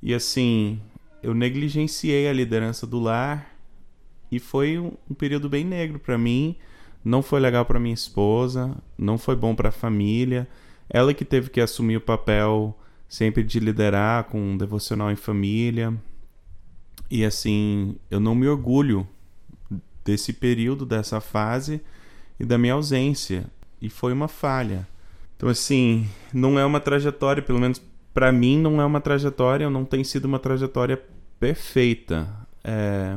[0.07, 0.81] E assim,
[1.21, 3.59] eu negligenciei a liderança do lar
[4.31, 6.55] e foi um, um período bem negro para mim.
[7.05, 10.49] Não foi legal para minha esposa, não foi bom para a família.
[10.89, 15.93] ela que teve que assumir o papel sempre de liderar com um devocional em família.
[17.11, 19.09] E assim, eu não me orgulho
[20.05, 21.81] desse período, dessa fase
[22.39, 23.47] e da minha ausência.
[23.83, 24.87] E foi uma falha.
[25.37, 27.83] Então, assim, não é uma trajetória, pelo menos
[28.17, 30.99] para mim, não é uma trajetória, não tem sido uma trajetória
[31.39, 32.27] perfeita.
[32.65, 33.15] É...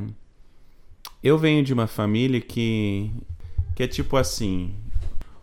[1.23, 3.09] Eu venho de uma família que,
[3.77, 4.75] que é tipo assim: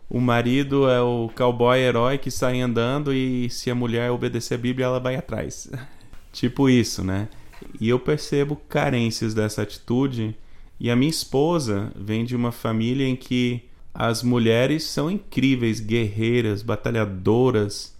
[0.07, 4.57] o marido é o cowboy herói que sai andando e se a mulher obedecer a
[4.59, 5.67] Bíblia, ela vai atrás.
[6.31, 7.27] tipo isso, né?
[7.81, 10.37] E eu percebo carências dessa atitude.
[10.79, 16.61] E a minha esposa vem de uma família em que as mulheres são incríveis, guerreiras,
[16.61, 17.96] batalhadoras,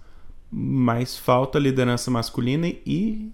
[0.51, 3.31] mas falta liderança masculina e,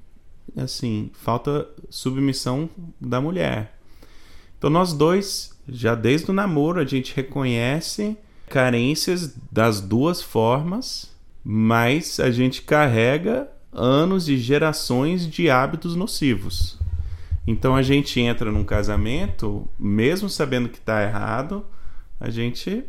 [0.56, 3.78] assim, falta submissão da mulher.
[4.58, 11.12] Então, nós dois, já desde o namoro, a gente reconhece carências das duas formas,
[11.44, 16.78] mas a gente carrega anos e gerações de hábitos nocivos.
[17.46, 21.66] Então a gente entra num casamento, mesmo sabendo que está errado,
[22.20, 22.84] a gente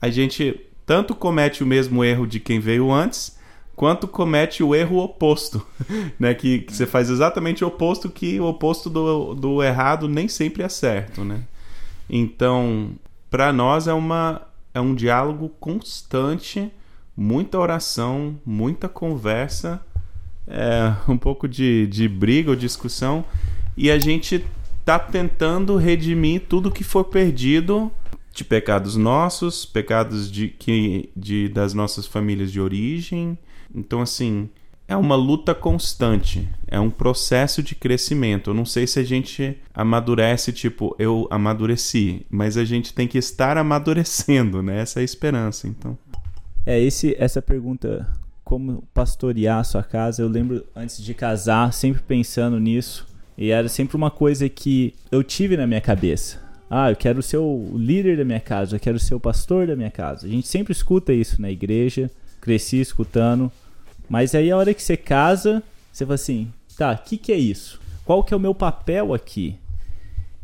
[0.00, 3.38] a gente tanto comete o mesmo erro de quem veio antes,
[3.76, 5.64] quanto comete o erro oposto,
[6.18, 6.34] né?
[6.34, 10.62] Que, que você faz exatamente o oposto que o oposto do, do errado nem sempre
[10.62, 11.42] é certo, né?
[12.08, 12.92] Então,
[13.30, 16.70] para nós é uma é um diálogo constante,
[17.16, 19.80] muita oração, muita conversa,
[20.48, 23.24] é, um pouco de, de briga ou discussão,
[23.76, 24.44] e a gente
[24.84, 27.90] tá tentando redimir tudo que for perdido
[28.34, 33.38] de pecados nossos, pecados de, que, de das nossas famílias de origem.
[33.74, 34.48] Então, assim,
[34.86, 38.50] é uma luta constante, é um processo de crescimento.
[38.50, 43.18] Eu não sei se a gente amadurece, tipo, eu amadureci, mas a gente tem que
[43.18, 44.80] estar amadurecendo, né?
[44.80, 45.96] Essa é a esperança, então.
[46.66, 48.06] É, esse, essa pergunta,
[48.44, 53.06] como pastorear a sua casa, eu lembro antes de casar, sempre pensando nisso,
[53.36, 56.42] e era sempre uma coisa que eu tive na minha cabeça.
[56.70, 59.76] Ah, eu quero ser o líder da minha casa, eu quero ser o pastor da
[59.76, 60.26] minha casa.
[60.26, 62.10] A gente sempre escuta isso na igreja,
[62.40, 63.50] cresci escutando,
[64.08, 65.62] mas aí a hora que você casa,
[65.92, 67.80] você fala assim, tá, o que, que é isso?
[68.04, 69.56] Qual que é o meu papel aqui?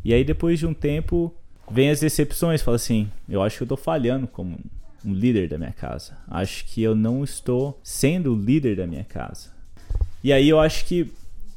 [0.03, 1.33] E aí depois de um tempo,
[1.69, 4.57] vem as decepções, fala assim, eu acho que eu tô falhando como
[5.05, 6.17] um líder da minha casa.
[6.27, 9.49] Acho que eu não estou sendo o líder da minha casa.
[10.23, 11.11] E aí eu acho que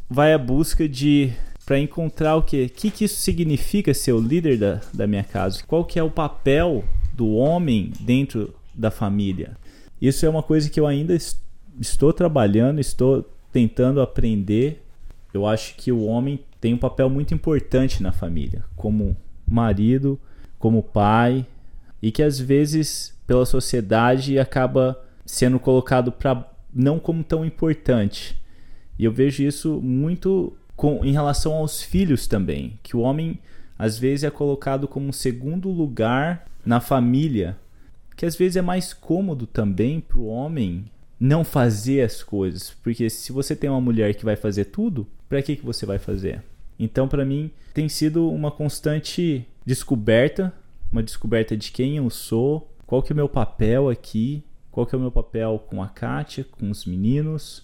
[0.09, 1.33] vai a busca de
[1.65, 2.69] para encontrar o que?
[2.69, 5.63] Que, que isso significa ser o líder da, da minha casa?
[5.67, 9.57] Qual que é o papel do homem dentro da família?
[10.01, 11.17] Isso é uma coisa que eu ainda
[11.81, 14.83] estou trabalhando, estou tentando aprender.
[15.33, 20.19] Eu acho que o homem tem um papel muito importante na família, como marido,
[20.59, 21.47] como pai,
[22.01, 28.37] e que às vezes pela sociedade acaba sendo colocado para não como tão importante.
[28.99, 33.39] E eu vejo isso muito com, em relação aos filhos também, que o homem
[33.79, 37.59] às vezes é colocado como um segundo lugar na família,
[38.17, 40.85] que às vezes é mais cômodo também para o homem
[41.19, 45.43] não fazer as coisas, porque se você tem uma mulher que vai fazer tudo, para
[45.43, 46.43] que que você vai fazer?
[46.79, 50.53] Então, para mim, tem sido uma constante descoberta,
[50.91, 54.95] uma descoberta de quem eu sou, qual que é o meu papel aqui, qual que
[54.95, 57.63] é o meu papel com a Kátia, com os meninos.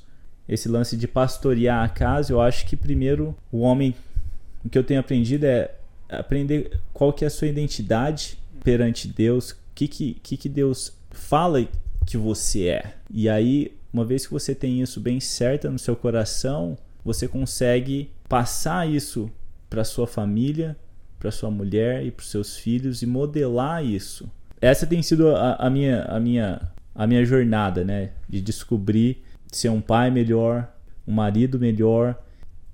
[0.48, 3.94] Esse lance de pastorear a casa, eu acho que primeiro o homem,
[4.64, 5.74] o que eu tenho aprendido é
[6.08, 11.66] aprender qual que é a sua identidade perante Deus, o que, que, que, Deus fala
[12.10, 12.94] que você é.
[13.10, 18.10] E aí, uma vez que você tem isso bem certo no seu coração, você consegue
[18.28, 19.30] passar isso
[19.68, 20.76] para sua família,
[21.18, 24.30] para sua mulher e para os seus filhos e modelar isso.
[24.60, 26.60] Essa tem sido a, a, minha a minha
[26.94, 30.68] a minha jornada, né, de descobrir ser um pai melhor,
[31.06, 32.20] um marido melhor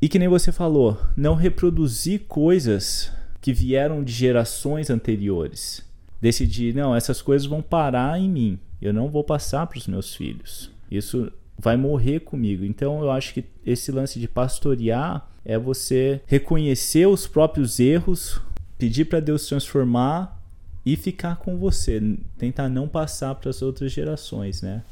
[0.00, 5.84] e que nem você falou, não reproduzir coisas que vieram de gerações anteriores.
[6.20, 8.58] Decidir, não, essas coisas vão parar em mim.
[8.80, 10.70] Eu não vou passar para os meus filhos.
[10.90, 12.64] Isso vai morrer comigo.
[12.64, 18.40] Então eu acho que esse lance de pastorear é você reconhecer os próprios erros,
[18.78, 20.36] pedir para Deus transformar
[20.84, 22.00] e ficar com você,
[22.38, 24.84] tentar não passar para as outras gerações, né?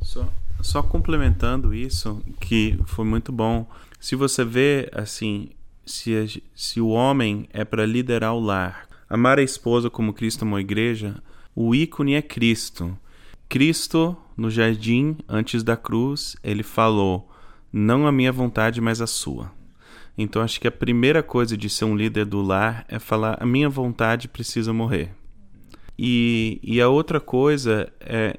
[0.00, 0.28] Só,
[0.62, 3.66] só complementando isso, que foi muito bom.
[3.98, 5.50] Se você vê assim,
[5.84, 10.56] se, se o homem é para liderar o lar, amar a esposa como Cristo amou
[10.56, 11.16] a igreja,
[11.54, 12.96] o ícone é Cristo.
[13.48, 17.30] Cristo, no jardim, antes da cruz, ele falou:
[17.72, 19.52] Não a minha vontade, mas a sua.
[20.16, 23.46] Então acho que a primeira coisa de ser um líder do lar é falar: A
[23.46, 25.12] minha vontade precisa morrer.
[25.98, 28.38] E, e a outra coisa é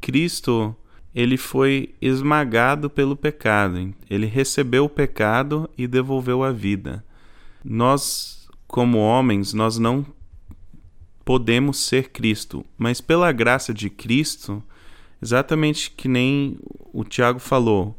[0.00, 0.74] Cristo,
[1.14, 3.94] ele foi esmagado pelo pecado.
[4.10, 7.04] Ele recebeu o pecado e devolveu a vida.
[7.64, 10.04] Nós, como homens, nós não
[11.26, 14.62] podemos ser Cristo, mas pela graça de Cristo,
[15.20, 16.56] exatamente que nem
[16.92, 17.98] o Tiago falou,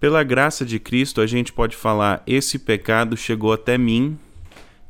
[0.00, 4.18] pela graça de Cristo a gente pode falar: esse pecado chegou até mim,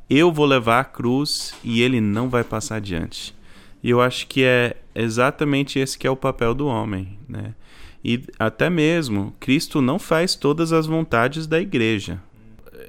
[0.08, 3.34] eu vou levar a cruz e ele não vai passar adiante.
[3.82, 7.54] E eu acho que é exatamente esse que é o papel do homem, né?
[8.02, 12.22] E até mesmo Cristo não faz todas as vontades da igreja.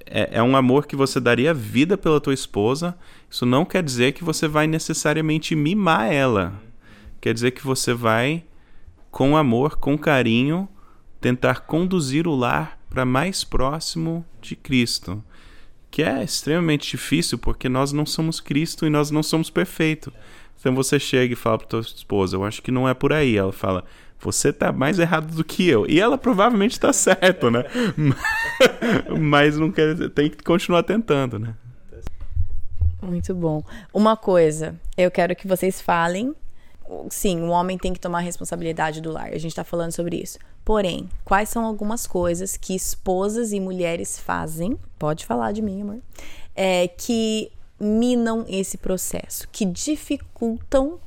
[0.06, 2.98] É, é um amor que você daria vida pela tua esposa.
[3.30, 6.54] Isso não quer dizer que você vai necessariamente mimar ela.
[7.20, 8.44] Quer dizer que você vai,
[9.10, 10.68] com amor, com carinho,
[11.20, 15.24] tentar conduzir o lar para mais próximo de Cristo.
[15.90, 20.14] Que é extremamente difícil porque nós não somos Cristo e nós não somos perfeitos.
[20.60, 23.36] Então você chega e fala para tua esposa, eu acho que não é por aí.
[23.36, 23.84] Ela fala,
[24.22, 25.86] você tá mais errado do que eu.
[25.90, 27.66] E ela provavelmente está certo, né?
[29.20, 31.56] Mas não quer dizer, tem que continuar tentando, né?
[33.02, 33.64] Muito bom.
[33.92, 36.36] Uma coisa, eu quero que vocês falem.
[37.10, 39.30] Sim, o homem tem que tomar a responsabilidade do lar.
[39.30, 40.38] A gente está falando sobre isso.
[40.64, 44.78] Porém, quais são algumas coisas que esposas e mulheres fazem?
[45.00, 46.00] Pode falar de mim, amor.
[46.56, 51.00] É, que minam esse processo, que dificultam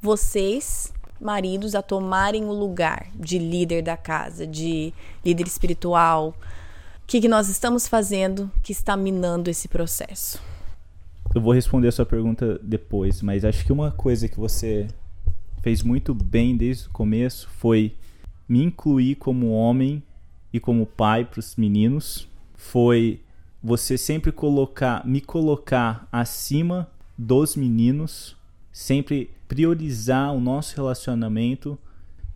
[0.00, 4.92] vocês, maridos, a tomarem o lugar de líder da casa, de
[5.24, 6.34] líder espiritual.
[7.02, 10.40] O que, que nós estamos fazendo que está minando esse processo?
[11.34, 14.86] Eu vou responder a sua pergunta depois, mas acho que uma coisa que você
[15.62, 17.94] fez muito bem desde o começo foi
[18.48, 20.02] me incluir como homem
[20.52, 22.28] e como pai para os meninos.
[22.54, 23.20] Foi
[23.62, 28.36] você sempre colocar, me colocar acima dos meninos,
[28.74, 31.78] sempre priorizar o nosso relacionamento.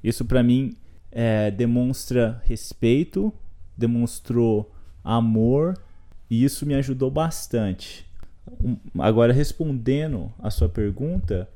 [0.04, 0.76] Isso para mim
[1.10, 3.34] é, demonstra respeito,
[3.76, 4.72] demonstrou
[5.02, 5.76] amor
[6.30, 8.06] e isso me ajudou bastante.
[8.96, 11.50] Agora respondendo a sua pergunta,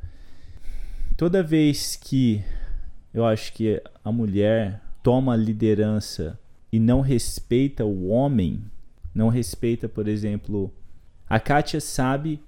[1.17, 2.43] toda vez que
[3.15, 6.37] eu acho que a mulher toma liderança
[6.73, 8.65] e não respeita o homem,
[9.15, 10.75] não respeita, por exemplo,
[11.29, 12.43] a Kátia sabe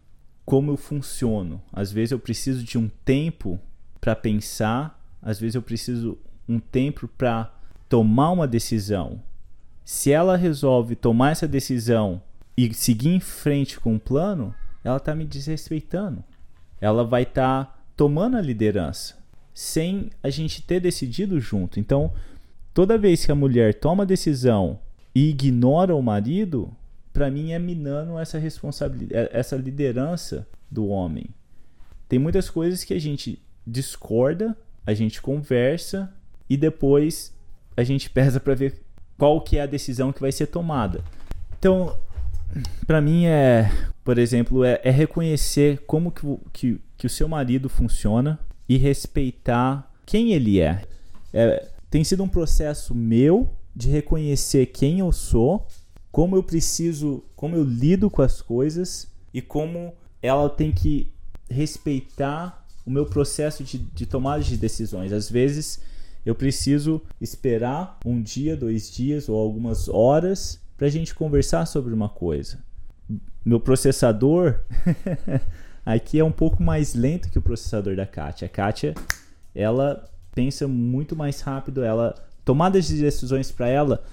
[0.45, 1.61] como eu funciono.
[1.73, 3.59] Às vezes eu preciso de um tempo
[4.01, 7.53] para pensar, às vezes eu preciso um tempo para
[7.89, 9.23] tomar uma decisão.
[9.85, 12.23] Se ela resolve tomar essa decisão
[12.57, 16.23] e seguir em frente com o plano, ela está me desrespeitando.
[16.81, 19.23] Ela vai estar tá tomando a liderança
[19.55, 21.79] sem a gente ter decidido junto.
[21.79, 22.13] Então,
[22.75, 24.81] toda vez que a mulher toma decisão
[25.15, 26.75] e ignora o marido,
[27.15, 31.27] para mim é minando essa responsabilidade, é, essa liderança do homem.
[32.09, 36.13] Tem muitas coisas que a gente discorda, a gente conversa
[36.51, 37.33] e depois
[37.77, 38.83] a gente pesa para ver
[39.17, 41.03] qual que é a decisão que vai ser tomada.
[41.57, 41.97] Então,
[42.85, 43.71] para mim é,
[44.03, 49.89] por exemplo, é, é reconhecer como que, que, que, o seu marido funciona e respeitar
[50.05, 50.83] quem ele é.
[51.33, 55.65] é tem sido um processo meu de reconhecer quem eu sou,
[56.15, 61.13] como eu preciso, como eu lido com as coisas e como ela tem que
[61.51, 65.13] respeitar o meu processo de, de tomada de decisões.
[65.13, 65.81] Às vezes
[66.25, 71.93] eu preciso esperar um dia, dois dias ou algumas horas para a gente conversar sobre
[71.93, 72.61] uma coisa.
[73.45, 74.61] Meu processador
[75.85, 78.47] aqui é um pouco mais lento que o processador da Kátia.
[78.47, 78.95] A Kátia,
[79.53, 84.05] ela pensa muito mais rápido, ela tomadas de decisões para ela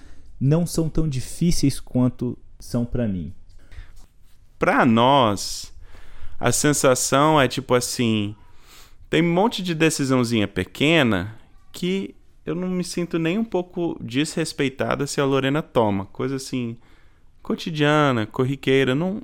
[0.42, 3.32] não são tão difíceis quanto são para mim.
[4.58, 5.72] Para nós,
[6.40, 8.36] a sensação é tipo assim,
[9.08, 11.38] tem um monte de decisãozinha pequena
[11.72, 16.76] que eu não me sinto nem um pouco desrespeitada se a Lorena toma, coisa assim
[17.44, 19.22] cotidiana, corriqueira, não,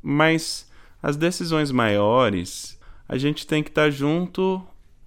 [0.00, 0.70] mas
[1.02, 2.78] as decisões maiores,
[3.08, 4.64] a gente tem que estar tá junto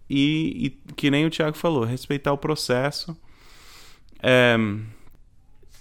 [0.10, 3.18] e, e que nem o Thiago falou, respeitar o processo
[4.22, 4.58] é,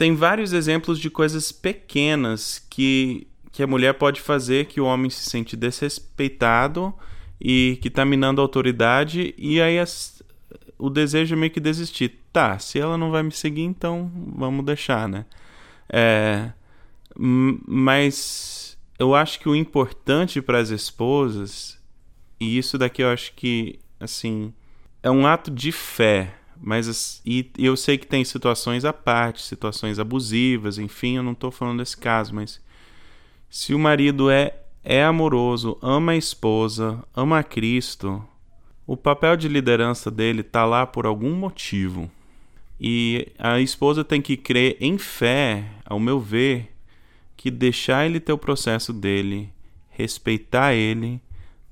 [0.03, 5.09] tem vários exemplos de coisas pequenas que, que a mulher pode fazer que o homem
[5.09, 6.93] se sente desrespeitado
[7.41, 10.21] e que está minando a autoridade, e aí as,
[10.77, 12.19] o desejo é meio que desistir.
[12.33, 15.25] Tá, se ela não vai me seguir, então vamos deixar, né?
[15.89, 16.51] É,
[17.15, 21.79] mas eu acho que o importante para as esposas,
[22.41, 24.53] e isso daqui eu acho que, assim,
[25.01, 29.99] é um ato de fé mas e eu sei que tem situações à parte, situações
[29.99, 32.61] abusivas, enfim, eu não estou falando desse caso, mas
[33.51, 34.55] se o marido é
[34.85, 38.23] é amoroso, ama a esposa, ama a Cristo,
[38.87, 42.11] o papel de liderança dele tá lá por algum motivo.
[42.81, 46.73] E a esposa tem que crer em fé, ao meu ver,
[47.37, 49.51] que deixar ele ter o processo dele,
[49.89, 51.21] respeitar ele,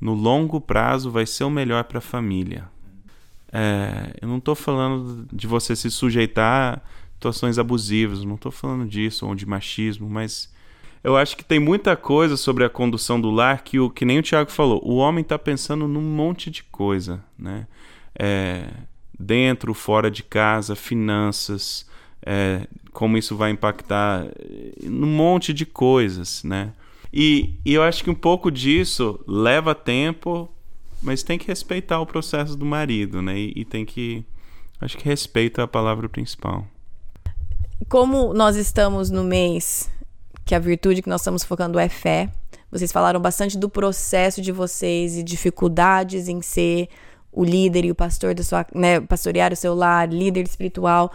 [0.00, 2.68] no longo prazo vai ser o melhor para a família.
[3.52, 6.80] É, eu não estou falando de você se sujeitar a
[7.14, 10.52] situações abusivas, não estou falando disso ou de machismo, mas
[11.02, 14.18] eu acho que tem muita coisa sobre a condução do lar que, o, que nem
[14.18, 14.80] o Tiago falou.
[14.84, 17.66] O homem está pensando num monte de coisa, né?
[18.18, 18.68] É,
[19.18, 21.86] dentro, fora de casa, finanças,
[22.24, 24.26] é, como isso vai impactar
[24.82, 26.72] num monte de coisas, né?
[27.12, 30.48] E, e eu acho que um pouco disso leva tempo,
[31.02, 33.38] mas tem que respeitar o processo do marido, né?
[33.38, 34.24] E, e tem que.
[34.80, 36.66] Acho que respeita a palavra principal.
[37.88, 39.90] Como nós estamos no mês
[40.44, 42.30] que a virtude que nós estamos focando é fé,
[42.70, 46.88] vocês falaram bastante do processo de vocês e dificuldades em ser
[47.32, 51.12] o líder e o pastor da sua, né, pastorear o seu lar, líder espiritual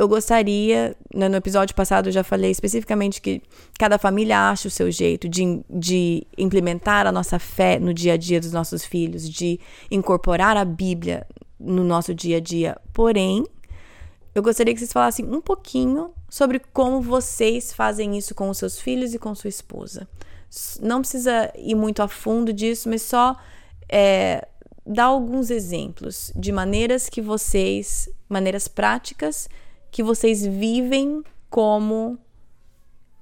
[0.00, 3.42] eu gostaria, né, no episódio passado eu já falei especificamente que
[3.78, 8.16] cada família acha o seu jeito de, de implementar a nossa fé no dia a
[8.16, 11.26] dia dos nossos filhos, de incorporar a Bíblia
[11.58, 12.78] no nosso dia a dia.
[12.94, 13.44] Porém,
[14.34, 18.80] eu gostaria que vocês falassem um pouquinho sobre como vocês fazem isso com os seus
[18.80, 20.08] filhos e com sua esposa.
[20.80, 23.36] Não precisa ir muito a fundo disso, mas só
[23.86, 24.48] é,
[24.86, 29.46] dar alguns exemplos de maneiras que vocês, maneiras práticas,
[29.90, 32.18] que vocês vivem como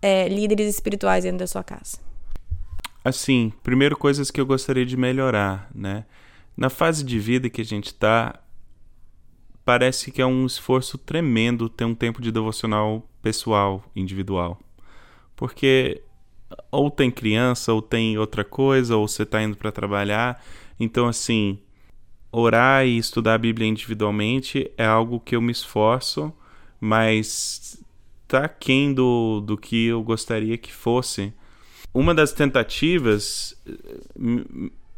[0.02, 1.98] é, líderes espirituais dentro da sua casa?
[3.04, 6.04] Assim, primeiro coisas que eu gostaria de melhorar, né?
[6.56, 8.40] Na fase de vida que a gente está,
[9.64, 14.58] parece que é um esforço tremendo ter um tempo de devocional pessoal, individual.
[15.36, 16.02] Porque
[16.70, 20.42] ou tem criança, ou tem outra coisa, ou você está indo para trabalhar.
[20.78, 21.58] Então, assim,
[22.32, 26.32] orar e estudar a Bíblia individualmente é algo que eu me esforço
[26.80, 27.82] mas
[28.26, 31.32] tá aquém do, do que eu gostaria que fosse.
[31.92, 33.56] Uma das tentativas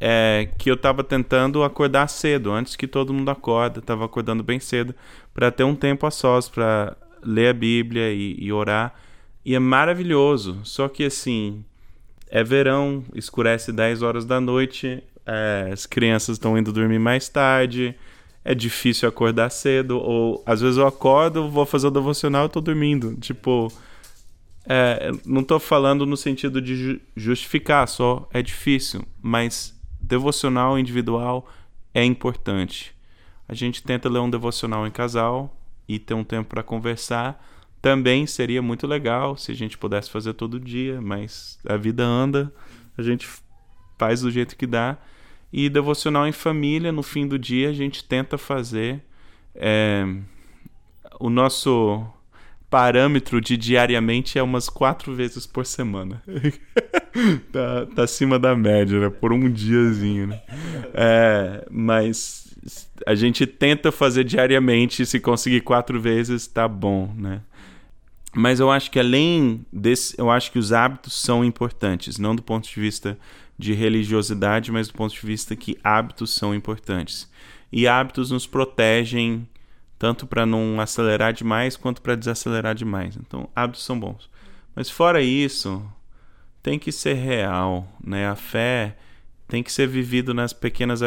[0.01, 4.59] é que eu estava tentando acordar cedo, antes que todo mundo acorda, estava acordando bem
[4.59, 4.95] cedo,
[5.33, 8.95] para ter um tempo a sós, para ler a Bíblia e, e orar.
[9.45, 11.65] E é maravilhoso, só que assim,
[12.29, 17.95] é verão, escurece 10 horas da noite, é, as crianças estão indo dormir mais tarde,
[18.45, 22.61] é difícil acordar cedo, ou às vezes eu acordo, vou fazer o devocional e tô
[22.61, 23.15] dormindo.
[23.17, 23.73] Tipo,
[24.65, 31.49] é, não tô falando no sentido de justificar, só é difícil, mas devocional individual
[31.93, 32.95] é importante.
[33.49, 35.57] A gente tenta ler um devocional em casal
[35.89, 37.45] e ter um tempo para conversar.
[37.83, 42.53] Também seria muito legal se a gente pudesse fazer todo dia, mas a vida anda,
[42.97, 43.29] a gente
[43.99, 44.97] faz do jeito que dá.
[45.53, 49.03] E devocional em família, no fim do dia, a gente tenta fazer.
[49.55, 50.07] É,
[51.19, 52.07] o nosso
[52.71, 56.23] parâmetro de diariamente é umas quatro vezes por semana.
[57.51, 59.11] tá, tá acima da média, né?
[59.11, 60.41] Por um diazinho, né?
[60.95, 62.55] É, mas
[63.05, 67.41] a gente tenta fazer diariamente, se conseguir quatro vezes, tá bom, né?
[68.33, 72.43] Mas eu acho que além desse, eu acho que os hábitos são importantes, não do
[72.43, 73.19] ponto de vista
[73.61, 77.31] de religiosidade, mas do ponto de vista que hábitos são importantes.
[77.71, 79.47] E hábitos nos protegem
[79.99, 83.17] tanto para não acelerar demais quanto para desacelerar demais.
[83.17, 84.31] Então, hábitos são bons.
[84.75, 85.87] Mas fora isso,
[86.63, 88.27] tem que ser real, né?
[88.29, 88.97] A fé
[89.47, 91.01] tem que ser vivido nas pequenas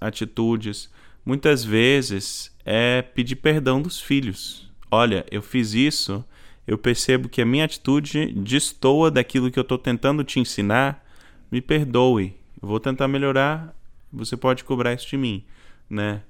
[0.00, 0.88] atitudes.
[1.26, 4.70] Muitas vezes é pedir perdão dos filhos.
[4.90, 6.24] Olha, eu fiz isso,
[6.66, 11.03] eu percebo que a minha atitude destoa daquilo que eu estou tentando te ensinar
[11.50, 13.74] me perdoe, vou tentar melhorar,
[14.12, 15.44] você pode cobrar isso de mim,
[15.88, 16.22] né?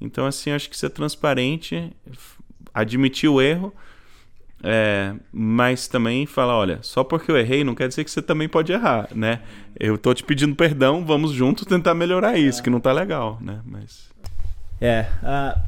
[0.00, 1.92] Então, assim, acho que ser transparente,
[2.74, 3.72] admitir o erro,
[4.62, 8.48] é, mas também falar, olha, só porque eu errei não quer dizer que você também
[8.48, 9.40] pode errar, né?
[9.78, 13.60] Eu tô te pedindo perdão, vamos juntos tentar melhorar isso, que não tá legal, né?
[13.64, 14.10] Mas...
[14.80, 15.60] É, uh,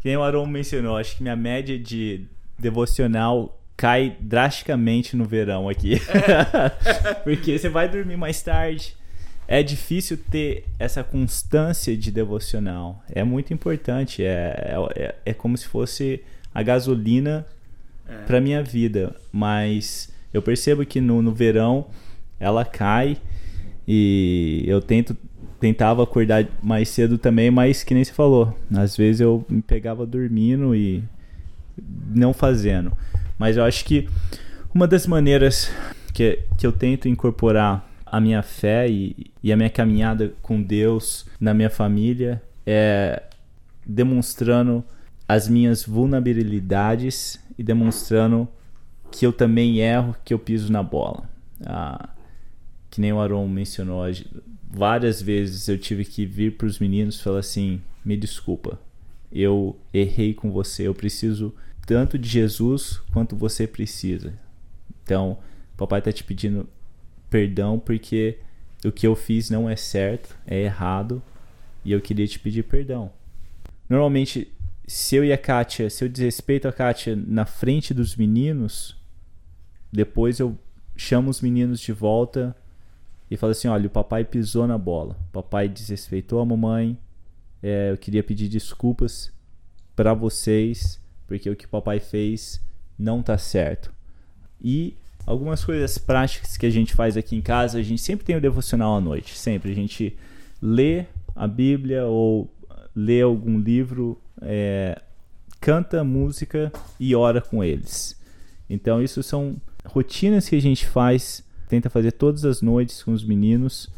[0.00, 2.26] quem o Aron mencionou, acho que minha média de
[2.58, 5.94] devocional cai drasticamente no verão aqui.
[5.94, 6.68] É.
[7.24, 8.94] Porque você vai dormir mais tarde.
[9.48, 13.02] É difícil ter essa constância de devocional.
[13.10, 14.22] É muito importante.
[14.22, 16.22] É, é, é como se fosse
[16.54, 17.46] a gasolina
[18.06, 18.16] é.
[18.26, 19.16] para minha vida.
[19.32, 21.86] Mas eu percebo que no, no verão
[22.38, 23.16] ela cai
[23.88, 25.16] e eu tento
[25.58, 30.06] tentava acordar mais cedo também, mas que nem você falou, às vezes eu me pegava
[30.06, 31.04] dormindo e
[32.14, 32.96] não fazendo.
[33.40, 34.06] Mas eu acho que
[34.74, 35.72] uma das maneiras
[36.12, 41.24] que, que eu tento incorporar a minha fé e, e a minha caminhada com Deus
[41.40, 43.22] na minha família é
[43.86, 44.84] demonstrando
[45.26, 48.46] as minhas vulnerabilidades e demonstrando
[49.10, 51.24] que eu também erro, que eu piso na bola.
[51.64, 52.10] Ah,
[52.90, 54.02] que nem o Aaron mencionou,
[54.70, 58.78] várias vezes eu tive que vir para os meninos e falar assim: me desculpa,
[59.32, 61.54] eu errei com você, eu preciso
[61.90, 64.32] tanto de Jesus quanto você precisa.
[65.02, 65.38] Então,
[65.76, 66.68] papai está te pedindo
[67.28, 68.38] perdão porque
[68.84, 71.20] o que eu fiz não é certo, é errado
[71.84, 73.10] e eu queria te pedir perdão.
[73.88, 74.52] Normalmente,
[74.86, 78.96] se eu e a Kátia, se eu desrespeito a Kátia na frente dos meninos,
[79.92, 80.56] depois eu
[80.96, 82.54] chamo os meninos de volta
[83.28, 86.96] e falo assim: olha, o papai pisou na bola, o papai desrespeitou a mamãe,
[87.60, 89.32] é, eu queria pedir desculpas
[89.96, 90.99] para vocês,
[91.30, 92.60] porque o que papai fez
[92.98, 93.92] não tá certo.
[94.60, 98.34] E algumas coisas práticas que a gente faz aqui em casa, a gente sempre tem
[98.34, 99.70] o devocional à noite, sempre.
[99.70, 100.18] A gente
[100.60, 101.04] lê
[101.36, 102.52] a Bíblia ou
[102.96, 105.00] lê algum livro, é,
[105.60, 108.20] canta música e ora com eles.
[108.68, 109.54] Então, isso são
[109.84, 113.88] rotinas que a gente faz, tenta fazer todas as noites com os meninos,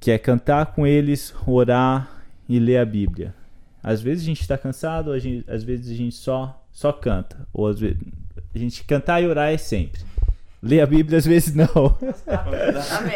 [0.00, 3.32] que é cantar com eles, orar e ler a Bíblia.
[3.80, 7.46] Às vezes a gente está cansado, gente, às vezes a gente só, só canta.
[7.52, 7.98] Ou às vezes
[8.54, 10.00] a gente cantar e orar é sempre.
[10.62, 11.66] Ler a Bíblia às vezes não.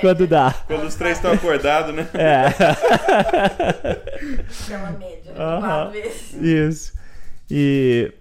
[0.01, 0.53] Quando dá.
[0.67, 2.09] Quando os três estão acordados, né?
[2.15, 2.47] É.
[4.73, 6.33] É uma média, quatro vezes.
[6.35, 6.93] Isso.
[7.49, 8.13] E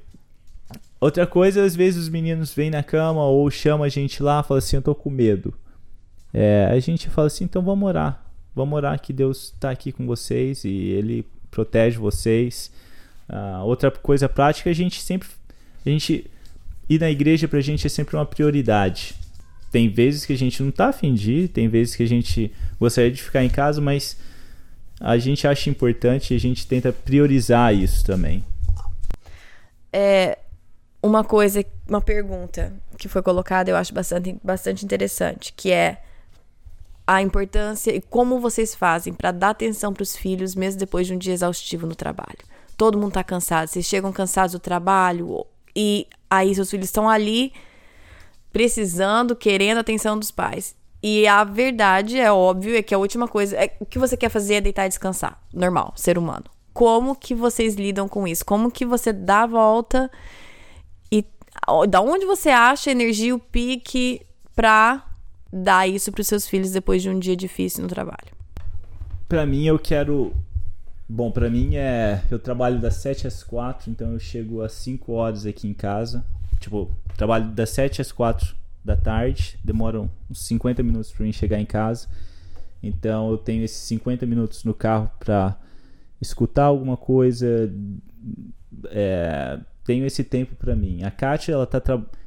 [1.02, 4.60] outra coisa, às vezes os meninos vêm na cama ou chamam a gente lá, falam
[4.60, 5.54] assim, eu tô com medo.
[6.32, 8.24] É, a gente fala assim, então vamos orar.
[8.54, 12.72] Vamos orar que Deus está aqui com vocês e Ele protege vocês.
[13.28, 15.28] Ah, outra coisa prática, a gente sempre,
[15.86, 16.30] a gente
[16.90, 19.16] ir na igreja pra gente é sempre uma prioridade.
[19.72, 22.52] Tem vezes que a gente não tá afim de ir, tem vezes que a gente
[22.80, 24.18] gostaria de ficar em casa, mas
[25.00, 28.44] a gente acha importante e a gente tenta priorizar isso também.
[29.92, 30.38] É
[31.02, 36.02] uma coisa, uma pergunta que foi colocada, eu acho bastante, bastante interessante, que é
[37.06, 41.14] a importância e como vocês fazem para dar atenção para os filhos mesmo depois de
[41.14, 42.40] um dia exaustivo no trabalho.
[42.78, 45.46] Todo mundo tá cansado, vocês chegam cansados do trabalho
[45.76, 47.54] e aí seus filhos estão ali
[48.52, 50.76] precisando, querendo a atenção dos pais.
[51.04, 54.30] E a verdade é óbvio, é que a última coisa, é, o que você quer
[54.30, 56.46] fazer é deitar e descansar, normal, ser humano.
[56.74, 58.46] Como que vocês lidam com isso?
[58.46, 60.10] Como que você dá a volta
[61.12, 61.24] e
[61.90, 64.22] da onde você acha a energia, o pique
[64.56, 65.06] pra
[65.52, 68.34] dar isso pros seus filhos depois de um dia difícil no trabalho?
[69.28, 70.34] Pra mim eu quero
[71.08, 75.12] Bom, pra mim é eu trabalho das 7 às 4, então eu chego às 5
[75.12, 76.26] horas aqui em casa.
[76.60, 81.60] Tipo, trabalho das 7 às 4 da tarde, demoram uns 50 minutos pra mim chegar
[81.60, 82.08] em casa.
[82.82, 85.58] Então eu tenho esses 50 minutos no carro pra
[86.20, 87.72] escutar alguma coisa,
[88.88, 91.04] é, tenho esse tempo pra mim.
[91.04, 91.82] A Kátia, ela, tá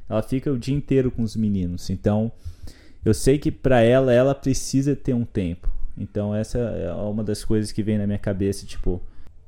[0.09, 2.31] ela fica o dia inteiro com os meninos, então
[3.03, 5.69] eu sei que pra ela, ela precisa ter um tempo.
[5.99, 9.01] Então essa é uma das coisas que vem na minha cabeça, tipo,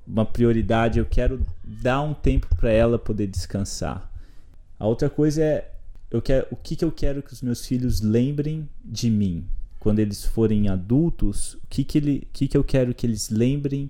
[0.06, 4.12] uma prioridade, eu quero dar um tempo pra ela poder descansar.
[4.78, 5.72] A outra coisa é
[6.12, 9.45] eu quero, o que, que eu quero que os meus filhos lembrem de mim
[9.80, 13.89] quando eles forem adultos, o que que, ele, que que eu quero que eles lembrem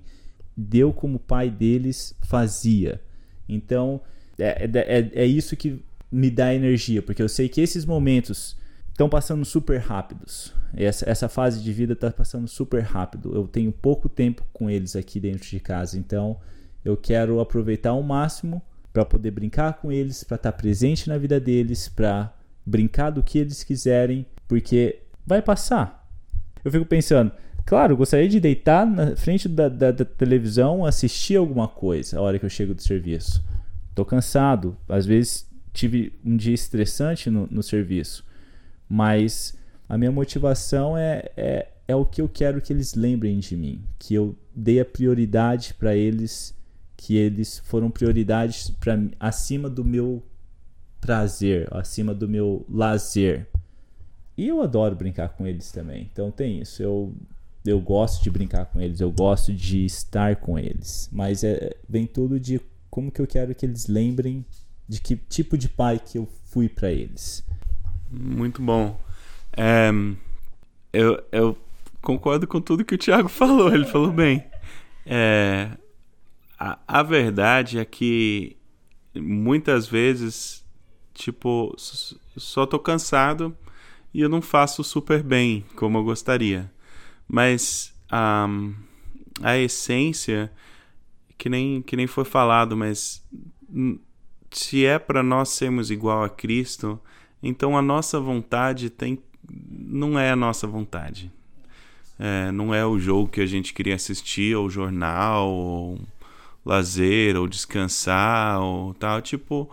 [0.55, 3.01] de eu como pai deles fazia.
[3.49, 3.99] Então,
[4.38, 8.55] é, é, é isso que me dá energia, porque eu sei que esses momentos
[8.89, 10.53] estão passando super rápidos.
[10.76, 13.36] Essa, essa fase de vida está passando super rápido.
[13.36, 16.38] Eu tenho pouco tempo com eles aqui dentro de casa, então
[16.84, 18.61] eu quero aproveitar ao máximo
[18.91, 22.34] para poder brincar com eles, para estar presente na vida deles, para
[22.65, 26.09] brincar do que eles quiserem, porque vai passar.
[26.63, 27.32] Eu fico pensando,
[27.65, 32.38] claro, gostaria de deitar na frente da, da, da televisão, assistir alguma coisa a hora
[32.38, 33.43] que eu chego do serviço.
[33.95, 38.26] Tô cansado, às vezes tive um dia estressante no, no serviço,
[38.89, 39.57] mas
[39.92, 43.84] a minha motivação é, é, é o que eu quero que eles lembrem de mim,
[44.00, 46.56] que eu dei a prioridade para eles,
[46.96, 50.24] que eles foram prioridades para acima do meu
[51.02, 53.50] prazer, acima do meu lazer.
[54.38, 56.10] E eu adoro brincar com eles também.
[56.10, 56.82] Então tem isso.
[56.82, 57.14] Eu
[57.66, 62.08] eu gosto de brincar com eles, eu gosto de estar com eles, mas é, vem
[62.08, 64.46] tudo de como que eu quero que eles lembrem
[64.88, 67.44] de que tipo de pai que eu fui para eles.
[68.10, 68.98] Muito bom.
[70.93, 71.58] Eu, eu
[72.02, 74.43] concordo com tudo que o Thiago falou, ele falou bem.
[75.06, 75.72] É,
[76.60, 78.58] a, a verdade é que
[79.16, 80.64] muitas vezes,
[81.14, 81.76] tipo,
[82.38, 83.56] só tô cansado
[84.14, 86.72] e eu não faço super bem como eu gostaria.
[87.28, 88.74] Mas um,
[89.41, 90.52] a essência,
[91.38, 93.26] que nem, que nem foi falado, mas
[94.52, 96.99] se é para nós sermos igual a Cristo,
[97.41, 99.18] então a nossa vontade tem,
[99.70, 101.32] não é a nossa vontade.
[102.20, 105.99] É, não é o jogo que a gente queria assistir, ou jornal, ou
[106.64, 109.22] lazer, ou descansar, ou tal.
[109.22, 109.70] Tipo,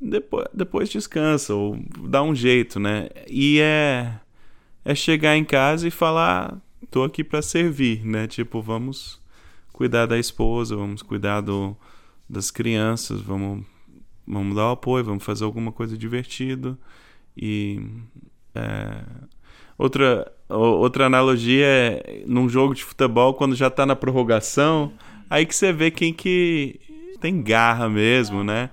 [0.00, 3.08] depois, depois descansa, ou dá um jeito, né?
[3.28, 4.18] E é,
[4.84, 6.58] é chegar em casa e falar:
[6.90, 8.26] tô aqui para servir, né?
[8.26, 9.20] Tipo, vamos
[9.72, 11.76] cuidar da esposa, vamos cuidar do,
[12.28, 13.64] das crianças, vamos,
[14.26, 16.78] vamos dar o apoio, vamos fazer alguma coisa divertida.
[17.36, 17.80] E.
[18.54, 19.02] É,
[19.76, 24.92] outra, outra analogia é num jogo de futebol, quando já tá na prorrogação,
[25.28, 26.80] aí que você vê quem que
[27.20, 28.70] tem garra mesmo, né?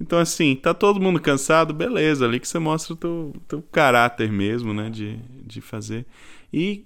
[0.00, 4.32] Então, assim, tá todo mundo cansado, beleza, ali que você mostra o teu, teu caráter
[4.32, 5.16] mesmo, né, de,
[5.46, 6.04] de fazer.
[6.52, 6.84] E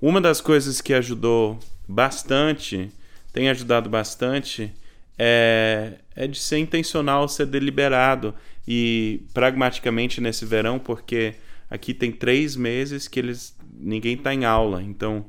[0.00, 2.90] uma das coisas que ajudou bastante,
[3.30, 4.72] tem ajudado bastante,
[5.18, 8.34] é, é de ser intencional, ser deliberado.
[8.66, 11.34] E pragmaticamente nesse verão, porque
[11.76, 15.26] aqui tem três meses que eles ninguém tá em aula, então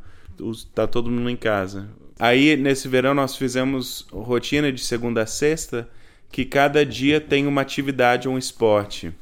[0.74, 1.90] tá todo mundo em casa.
[2.20, 5.88] Aí nesse verão nós fizemos rotina de segunda a sexta
[6.32, 9.14] que cada dia tem uma atividade, um esporte.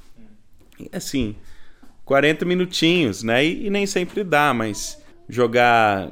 [0.91, 1.35] Assim,
[2.03, 3.43] 40 minutinhos, né?
[3.45, 6.11] E, e, nem sempre dá, mas jogar.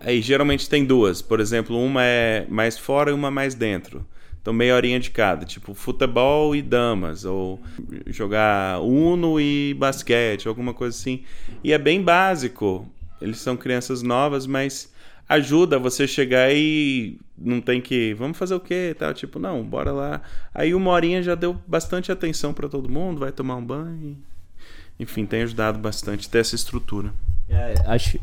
[0.00, 1.22] Aí geralmente tem duas.
[1.22, 4.06] Por exemplo, uma é mais fora e uma mais dentro.
[4.44, 5.46] Então, meia horinha de cada.
[5.46, 7.24] Tipo, futebol e damas.
[7.24, 7.58] Ou
[8.08, 11.22] jogar uno e basquete, alguma coisa assim.
[11.64, 12.86] E é bem básico.
[13.22, 14.92] Eles são crianças novas, mas
[15.26, 18.94] ajuda você chegar e não tem que, vamos fazer o quê?
[18.98, 20.20] Tá, tipo, não, bora lá.
[20.54, 24.14] Aí uma horinha já deu bastante atenção para todo mundo, vai tomar um banho.
[25.00, 27.14] Enfim, tem ajudado bastante ter essa estrutura.
[27.48, 28.20] É, acho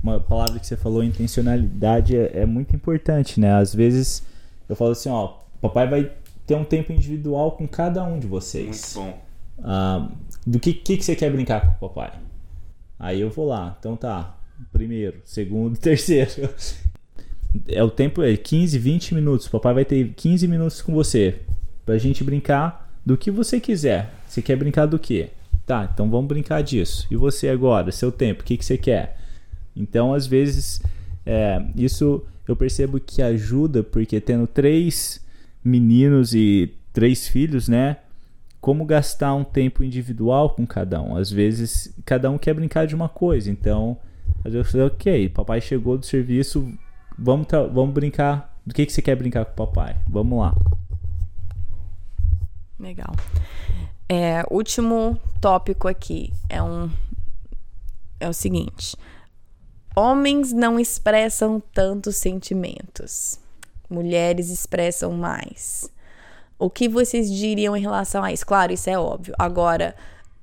[0.00, 3.52] uma palavra que você falou, intencionalidade, é, é, muito importante, né?
[3.54, 4.22] Às vezes
[4.68, 6.12] eu falo assim, ó, papai vai
[6.46, 8.94] ter um tempo individual com cada um de vocês.
[8.96, 9.24] Muito bom.
[9.62, 10.08] Ah,
[10.46, 12.12] do que, que, que você quer brincar com o papai?
[12.98, 14.38] Aí eu vou lá, então tá,
[14.72, 16.50] primeiro, segundo, terceiro.
[17.68, 19.46] É o tempo é 15, 20 minutos.
[19.46, 21.40] O papai vai ter 15 minutos com você
[21.86, 24.12] pra gente brincar do que você quiser.
[24.26, 25.30] Você quer brincar do quê?
[25.64, 27.06] Tá, então vamos brincar disso.
[27.10, 29.16] E você agora, seu tempo, o que, que você quer?
[29.74, 30.82] Então, às vezes,
[31.24, 35.23] é, isso eu percebo que ajuda, porque tendo três
[35.64, 37.96] meninos e três filhos, né?
[38.60, 41.16] Como gastar um tempo individual com cada um?
[41.16, 43.98] Às vezes, cada um quer brincar de uma coisa, então
[44.44, 46.70] mas eu falei, ok, papai chegou do serviço,
[47.18, 48.54] vamos, vamos brincar.
[48.66, 49.96] Do que, que você quer brincar com o papai?
[50.06, 50.54] Vamos lá.
[52.78, 53.14] Legal.
[54.06, 56.90] É, último tópico aqui é um
[58.20, 58.96] é o seguinte:
[59.96, 63.38] homens não expressam tantos sentimentos,
[63.94, 65.90] mulheres expressam mais.
[66.58, 68.46] O que vocês diriam em relação a isso?
[68.46, 69.34] Claro, isso é óbvio.
[69.38, 69.94] Agora,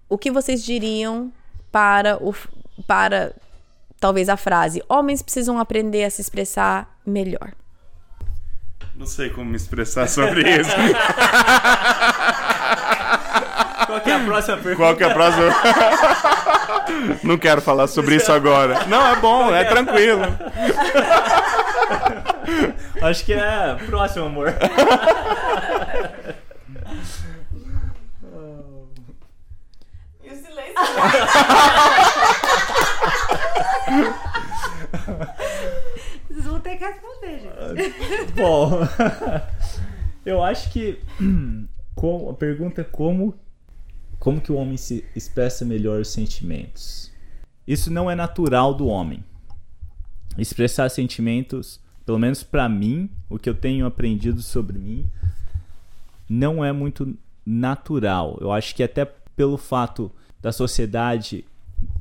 [0.10, 1.32] o que vocês diriam
[1.72, 2.34] para o
[2.88, 3.34] para
[4.00, 7.54] talvez a frase: homens precisam aprender a se expressar melhor.
[8.96, 10.72] Não sei como me expressar sobre isso.
[13.86, 14.78] Qual é a próxima pergunta?
[14.78, 15.46] Qual que é a próxima?
[17.24, 18.86] Não quero falar sobre isso agora.
[18.88, 20.22] Não, é bom, é tranquilo.
[23.02, 24.54] Acho que é próximo, amor.
[30.24, 30.76] E o silêncio?
[36.30, 38.32] Vocês vão ter que responder, gente.
[38.36, 38.72] Bom,
[40.26, 41.02] eu acho que
[41.96, 43.36] com, a pergunta é como
[44.20, 47.12] como que o homem se expressa melhor os sentimentos.
[47.66, 49.24] Isso não é natural do homem.
[50.38, 55.06] Expressar sentimentos, pelo menos para mim, o que eu tenho aprendido sobre mim,
[56.30, 58.38] não é muito natural.
[58.40, 61.46] Eu acho que até pelo fato da sociedade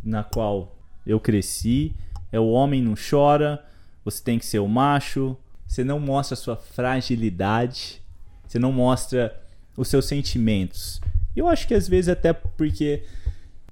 [0.02, 0.76] na qual
[1.06, 1.92] eu cresci,
[2.32, 3.64] é o homem não chora,
[4.04, 5.36] você tem que ser o macho,
[5.66, 8.00] você não mostra a sua fragilidade,
[8.46, 9.40] você não mostra
[9.76, 11.00] os seus sentimentos.
[11.34, 13.04] Eu acho que às vezes até porque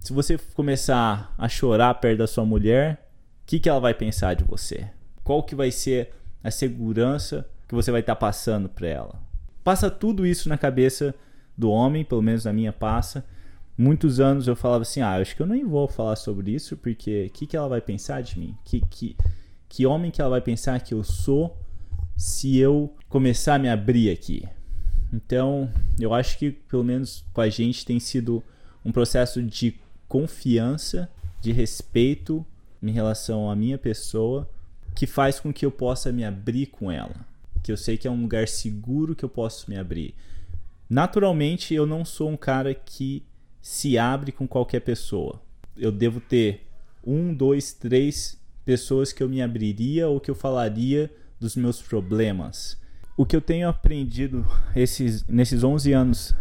[0.01, 3.09] se você começar a chorar perto da sua mulher,
[3.43, 4.89] o que, que ela vai pensar de você?
[5.29, 9.23] Qual que vai ser a segurança que você vai estar tá passando para ela?
[9.63, 11.15] Passa tudo isso na cabeça
[11.55, 13.27] do homem, pelo menos na minha passa,
[13.77, 17.27] muitos anos eu falava assim: ah, acho que eu nem vou falar sobre isso, porque
[17.27, 18.57] o que, que ela vai pensar de mim?
[18.65, 19.17] Que, que,
[19.69, 21.59] que homem que ela vai pensar que eu sou
[22.17, 24.49] se eu começar a me abrir aqui?
[25.13, 25.71] Então,
[26.01, 28.43] eu acho que pelo menos com a gente tem sido
[28.83, 31.07] um processo de confiança,
[31.39, 32.47] de respeito
[32.83, 34.49] em relação à minha pessoa,
[34.99, 37.15] que faz com que eu possa me abrir com ela.
[37.63, 40.13] Que eu sei que é um lugar seguro que eu posso me abrir.
[40.91, 43.23] Naturalmente, eu não sou um cara que
[43.63, 45.41] se abre com qualquer pessoa.
[45.77, 46.67] Eu devo ter
[47.07, 52.77] um, dois, três pessoas que eu me abriria ou que eu falaria dos meus problemas.
[53.17, 54.45] O que eu tenho aprendido
[54.75, 56.35] esses, nesses 11 anos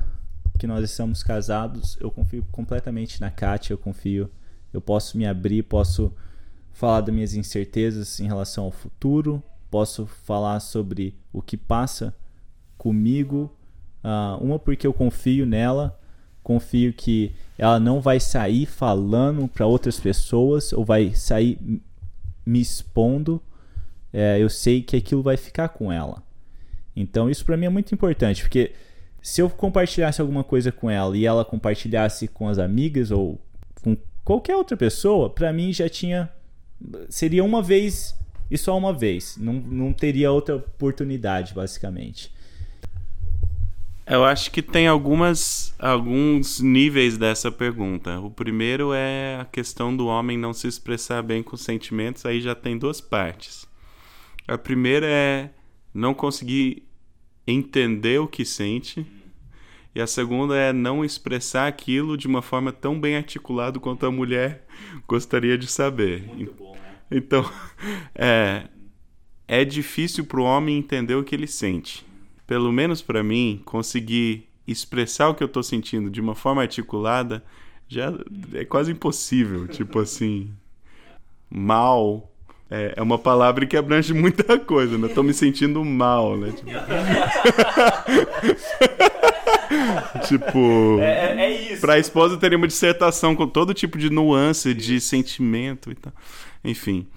[0.58, 4.32] que nós estamos casados, eu confio completamente na Kátia, eu confio,
[4.74, 6.12] eu posso me abrir, posso
[6.78, 12.16] falar das minhas incertezas em relação ao futuro, posso falar sobre o que passa
[12.78, 13.52] comigo.
[14.04, 16.00] Uh, uma porque eu confio nela,
[16.44, 21.58] confio que ela não vai sair falando para outras pessoas ou vai sair
[22.46, 23.42] me expondo.
[24.14, 26.22] É, eu sei que aquilo vai ficar com ela.
[26.96, 28.74] Então isso para mim é muito importante, porque
[29.20, 33.42] se eu compartilhasse alguma coisa com ela e ela compartilhasse com as amigas ou
[33.82, 36.32] com qualquer outra pessoa, para mim já tinha
[37.10, 38.16] seria uma vez
[38.50, 42.32] e só uma vez, não, não teria outra oportunidade basicamente.
[44.10, 48.18] Eu acho que tem algumas alguns níveis dessa pergunta.
[48.22, 52.56] O primeiro é a questão do homem não se expressar bem com sentimentos, aí já
[52.56, 53.68] tem duas partes.
[54.48, 55.50] A primeira é
[55.94, 56.84] não conseguir
[57.46, 59.06] entender o que sente.
[59.98, 64.12] E a segunda é não expressar aquilo de uma forma tão bem articulada quanto a
[64.12, 64.66] mulher
[65.08, 66.24] gostaria de saber.
[66.58, 66.80] Bom, né?
[67.10, 67.50] Então,
[68.14, 68.68] é,
[69.48, 72.06] é difícil para o homem entender o que ele sente
[72.48, 77.44] pelo menos para mim, conseguir expressar o que eu tô sentindo de uma forma articulada
[77.88, 78.14] já
[78.54, 79.68] é quase impossível.
[79.68, 80.50] tipo assim,
[81.50, 82.32] mal
[82.72, 85.10] é, é, uma palavra que abrange muita coisa, né?
[85.10, 86.52] Tô me sentindo mal, né?
[86.52, 86.72] Tipo,
[90.28, 91.82] tipo é, é, é isso.
[91.82, 96.14] Pra esposa teria uma dissertação com todo tipo de nuance, de sentimento e tal.
[96.64, 97.08] Enfim.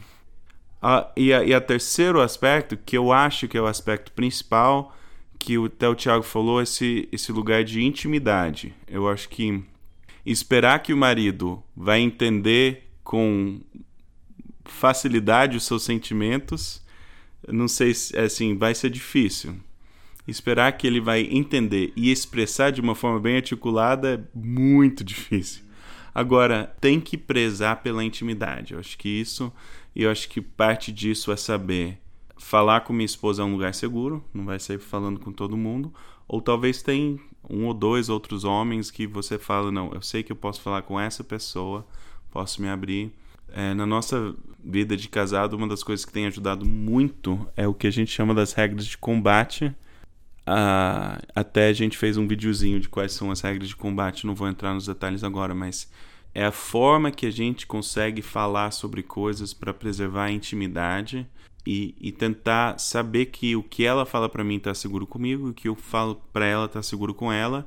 [0.82, 4.96] Ah, e, a, e a terceiro aspecto, que eu acho que é o aspecto principal,
[5.38, 8.74] que até o Tiago falou, esse, esse lugar de intimidade.
[8.88, 9.62] Eu acho que
[10.24, 13.60] esperar que o marido vai entender com
[14.64, 16.82] facilidade os seus sentimentos,
[17.48, 19.56] não sei se assim, vai ser difícil.
[20.26, 25.64] Esperar que ele vai entender e expressar de uma forma bem articulada é muito difícil.
[26.14, 28.74] Agora, tem que prezar pela intimidade.
[28.74, 29.52] Eu acho que isso,
[29.94, 31.98] e eu acho que parte disso é saber
[32.36, 35.92] falar com minha esposa é um lugar seguro, não vai sair falando com todo mundo.
[36.26, 40.32] Ou talvez tem um ou dois outros homens que você fala, não, eu sei que
[40.32, 41.86] eu posso falar com essa pessoa,
[42.30, 43.12] posso me abrir.
[43.52, 47.74] É, na nossa vida de casado, uma das coisas que tem ajudado muito é o
[47.74, 49.74] que a gente chama das regras de combate.
[51.34, 54.48] Até a gente fez um videozinho de quais são as regras de combate, não vou
[54.48, 55.90] entrar nos detalhes agora, mas
[56.34, 61.26] é a forma que a gente consegue falar sobre coisas para preservar a intimidade
[61.66, 65.54] e, e tentar saber que o que ela fala para mim está seguro comigo, o
[65.54, 67.64] que eu falo para ela está seguro com ela,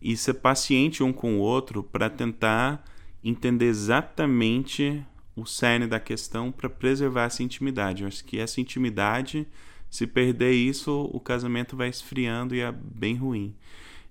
[0.00, 2.84] e ser paciente um com o outro para tentar
[3.22, 5.02] entender exatamente
[5.34, 8.02] o cerne da questão para preservar essa intimidade.
[8.02, 9.46] Eu acho que essa intimidade,
[9.92, 13.54] se perder isso, o casamento vai esfriando e é bem ruim.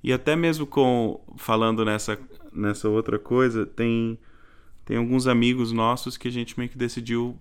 [0.03, 2.19] E até mesmo com falando nessa
[2.53, 4.19] nessa outra coisa, tem
[4.85, 7.35] tem alguns amigos nossos que a gente meio que decidiu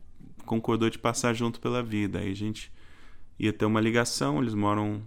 [0.47, 2.19] concordou de passar junto pela vida.
[2.19, 2.73] Aí a gente
[3.39, 5.03] ia ter uma ligação, eles moram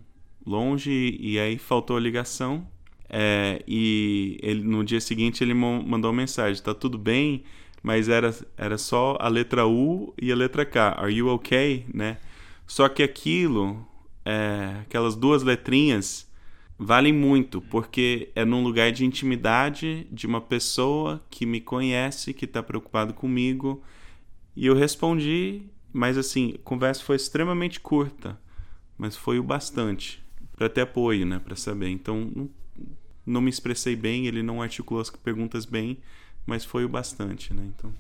[0.46, 2.68] longe e aí faltou a ligação.
[3.10, 7.44] É, e ele, no dia seguinte ele mandou uma mensagem: tá tudo bem,
[7.82, 10.96] mas era, era só a letra U e a letra K.
[11.00, 11.88] Are you okay?
[11.92, 12.20] Né?
[12.66, 13.86] Só que aquilo,
[14.26, 16.30] é, aquelas duas letrinhas,
[16.78, 22.46] valem muito, porque é num lugar de intimidade de uma pessoa que me conhece, que
[22.46, 23.84] está preocupado comigo
[24.56, 28.40] e eu respondi, mas assim, a conversa foi extremamente curta,
[28.98, 30.24] mas foi o bastante
[30.56, 31.90] para ter apoio, né, para saber.
[31.90, 32.50] Então,
[33.26, 35.98] não, me expressei bem, ele não articulou as perguntas bem,
[36.46, 37.64] mas foi o bastante, né?
[37.76, 37.94] Então,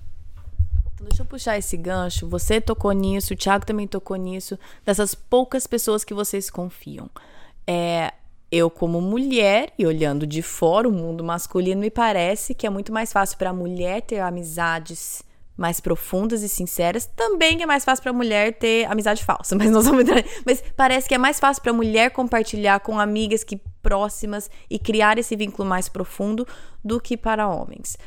[0.93, 2.27] então Deixa eu puxar esse gancho.
[2.29, 7.09] Você tocou nisso, o Thiago também tocou nisso, dessas poucas pessoas que vocês confiam.
[7.67, 8.13] É,
[8.51, 12.93] eu, como mulher, e olhando de fora o mundo masculino, me parece que é muito
[12.93, 15.23] mais fácil para a mulher ter amizades
[15.55, 19.85] mais profundas e sinceras, também é mais fácil para mulher ter amizade falsa, mas nós
[19.85, 20.03] vamos
[20.45, 25.19] mas parece que é mais fácil para mulher compartilhar com amigas que próximas e criar
[25.19, 26.47] esse vínculo mais profundo
[26.84, 27.97] do que para homens.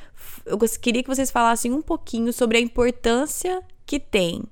[0.45, 4.43] Eu queria que vocês falassem um pouquinho sobre a importância que tem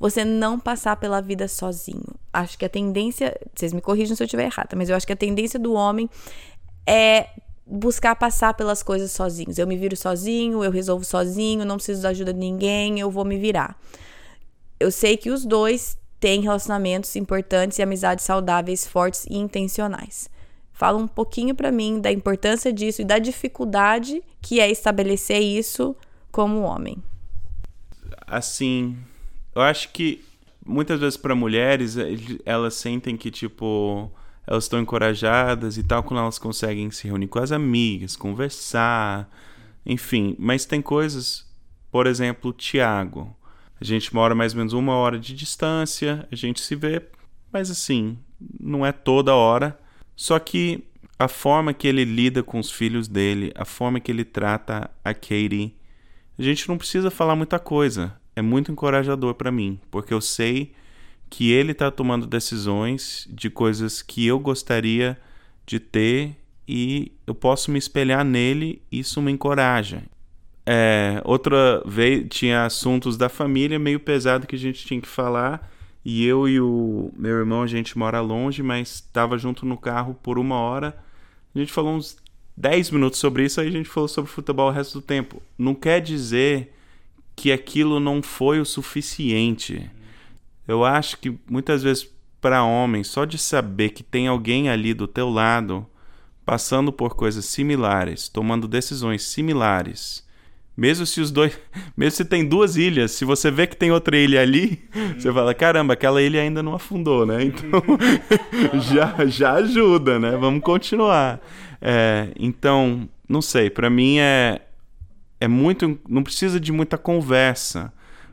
[0.00, 2.14] você não passar pela vida sozinho.
[2.32, 5.12] Acho que a tendência, vocês me corrijam se eu estiver errada, mas eu acho que
[5.12, 6.08] a tendência do homem
[6.86, 7.28] é
[7.66, 9.58] buscar passar pelas coisas sozinhos.
[9.58, 13.26] Eu me viro sozinho, eu resolvo sozinho, não preciso da ajuda de ninguém, eu vou
[13.26, 13.78] me virar.
[14.80, 20.30] Eu sei que os dois têm relacionamentos importantes e amizades saudáveis, fortes e intencionais.
[20.80, 25.94] Fala um pouquinho para mim da importância disso e da dificuldade que é estabelecer isso
[26.32, 26.96] como homem.
[28.26, 28.96] Assim,
[29.54, 30.24] eu acho que
[30.64, 31.96] muitas vezes para mulheres
[32.46, 34.10] elas sentem que tipo
[34.46, 39.30] elas estão encorajadas e tal quando elas conseguem se reunir com as amigas, conversar,
[39.84, 40.34] enfim.
[40.38, 41.46] Mas tem coisas,
[41.92, 43.36] por exemplo, Tiago.
[43.78, 47.02] A gente mora mais ou menos uma hora de distância, a gente se vê,
[47.52, 48.16] mas assim,
[48.58, 49.78] não é toda hora.
[50.20, 50.84] Só que
[51.18, 55.14] a forma que ele lida com os filhos dele, a forma que ele trata a
[55.14, 55.74] Katie,
[56.38, 58.14] a gente não precisa falar muita coisa.
[58.36, 60.74] É muito encorajador para mim, porque eu sei
[61.30, 65.18] que ele está tomando decisões de coisas que eu gostaria
[65.64, 66.36] de ter
[66.68, 70.02] e eu posso me espelhar nele, isso me encoraja.
[70.66, 75.66] É, outra vez tinha assuntos da família meio pesado que a gente tinha que falar
[76.04, 80.14] e eu e o meu irmão a gente mora longe, mas estava junto no carro
[80.22, 80.96] por uma hora.
[81.54, 82.16] A gente falou uns
[82.56, 85.42] 10 minutos sobre isso, aí a gente falou sobre futebol o resto do tempo.
[85.58, 86.74] Não quer dizer
[87.36, 89.90] que aquilo não foi o suficiente
[90.70, 92.08] eu acho que muitas vezes
[92.40, 95.84] para homens, só de saber que tem alguém ali do teu lado,
[96.44, 100.24] passando por coisas similares, tomando decisões similares,
[100.80, 101.58] mesmo se os dois,
[101.96, 104.82] mesmo se tem duas ilhas, se você vê que tem outra ilha ali,
[105.16, 107.44] você fala, caramba, aquela ilha ainda não afundou, né?
[107.44, 107.82] Então
[108.80, 110.36] já já ajuda, né?
[110.36, 111.40] Vamos continuar.
[111.80, 114.62] É, então, não sei, para mim é
[115.42, 117.92] é muito, não precisa de muita conversa,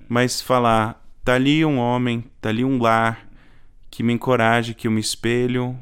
[0.09, 3.27] mas falar Tá ali um homem, tá ali um lar
[3.91, 5.77] que me encoraja, que eu me espelho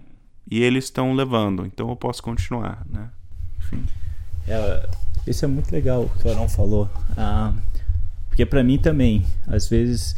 [0.50, 3.12] e eles estão levando, então eu posso continuar, né?
[3.60, 3.86] Enfim.
[4.48, 4.90] É,
[5.28, 7.54] isso é muito legal o que o Arão falou, ah,
[8.28, 10.16] porque para mim também, às vezes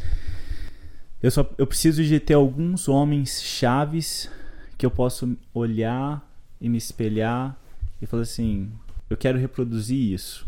[1.21, 4.29] eu só eu preciso de ter alguns homens chaves
[4.77, 6.23] que eu posso olhar
[6.61, 7.57] e me espelhar
[8.01, 8.71] e falar assim,
[9.09, 10.45] eu quero reproduzir isso.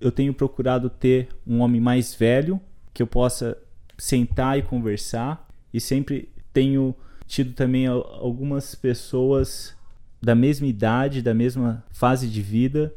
[0.00, 2.60] Eu tenho procurado ter um homem mais velho
[2.94, 3.56] que eu possa
[3.98, 5.46] sentar e conversar.
[5.72, 6.94] E sempre tenho
[7.26, 9.74] tido também algumas pessoas
[10.22, 12.94] da mesma idade, da mesma fase de vida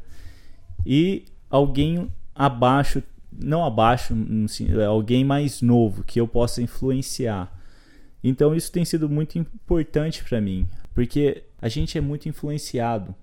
[0.84, 4.14] e alguém abaixo, não abaixo,
[4.44, 7.52] assim, alguém mais novo que eu possa influenciar.
[8.22, 13.14] Então isso tem sido muito importante para mim, porque a gente é muito influenciado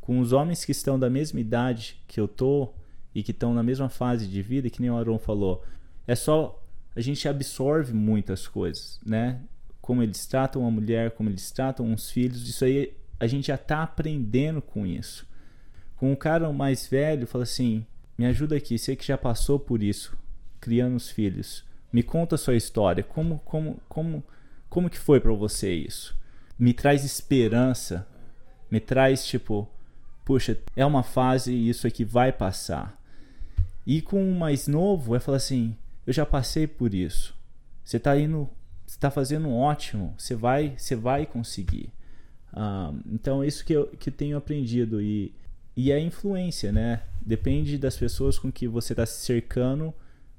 [0.00, 2.72] com os homens que estão da mesma idade que eu tô
[3.14, 5.64] e que estão na mesma fase de vida, que nem o Aaron falou.
[6.06, 6.62] É só
[6.94, 9.40] a gente absorve muitas coisas, né?
[9.82, 13.54] Como eles tratam a mulher, como eles tratam os filhos, isso aí a gente já
[13.54, 15.26] está aprendendo com isso.
[15.96, 17.84] Com um cara mais velho, fala assim:
[18.18, 20.16] me ajuda aqui, sei que já passou por isso,
[20.60, 21.64] criando os filhos.
[21.92, 24.24] Me conta a sua história, como, como, como,
[24.68, 26.16] como que foi para você isso?
[26.58, 28.06] Me traz esperança,
[28.70, 29.68] me traz tipo,
[30.24, 33.00] puxa, é uma fase e isso aqui vai passar.
[33.86, 35.76] E com o mais novo, vai falar assim:
[36.06, 37.34] eu já passei por isso.
[37.84, 38.48] Você está indo,
[38.86, 40.14] está fazendo um ótimo.
[40.18, 41.92] Você vai, você vai conseguir.
[42.52, 45.34] Ah, então isso que eu que tenho aprendido e
[45.76, 47.02] e é influência, né?
[47.20, 49.92] Depende das pessoas com que você está se cercando,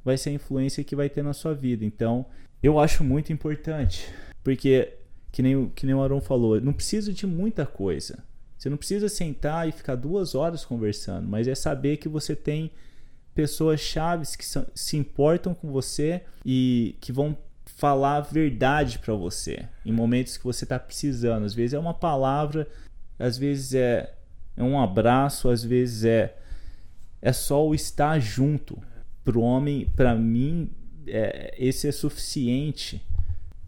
[0.03, 1.85] vai ser a influência que vai ter na sua vida.
[1.85, 2.25] Então
[2.63, 4.09] eu acho muito importante,
[4.43, 4.93] porque
[5.31, 8.23] que nem que nem o Aaron falou, não precisa de muita coisa.
[8.57, 12.71] Você não precisa sentar e ficar duas horas conversando, mas é saber que você tem
[13.35, 19.67] pessoas chaves que se importam com você e que vão falar a verdade para você
[19.85, 21.45] em momentos que você está precisando.
[21.45, 22.67] Às vezes é uma palavra,
[23.19, 24.16] às vezes é,
[24.57, 26.35] é um abraço, às vezes é
[27.21, 28.77] é só o estar junto.
[29.23, 30.69] Para o homem, para mim,
[31.05, 33.01] é, esse é suficiente.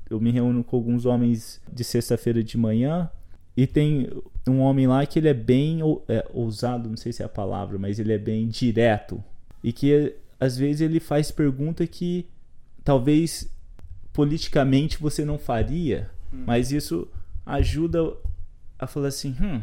[0.10, 3.10] Eu me reúno com alguns homens de sexta-feira de manhã
[3.56, 4.10] e tem
[4.48, 7.78] um homem lá que ele é bem é, ousado, não sei se é a palavra,
[7.78, 9.22] mas ele é bem direto
[9.64, 12.26] e que às vezes ele faz pergunta que
[12.84, 13.52] talvez
[14.14, 16.44] politicamente você não faria, hum.
[16.48, 17.08] mas isso
[17.46, 18.14] ajuda
[18.80, 19.62] a falar assim, hum,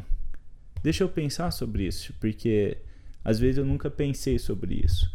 [0.86, 2.78] deixa eu pensar sobre isso, porque
[3.24, 5.10] às vezes eu nunca pensei sobre isso.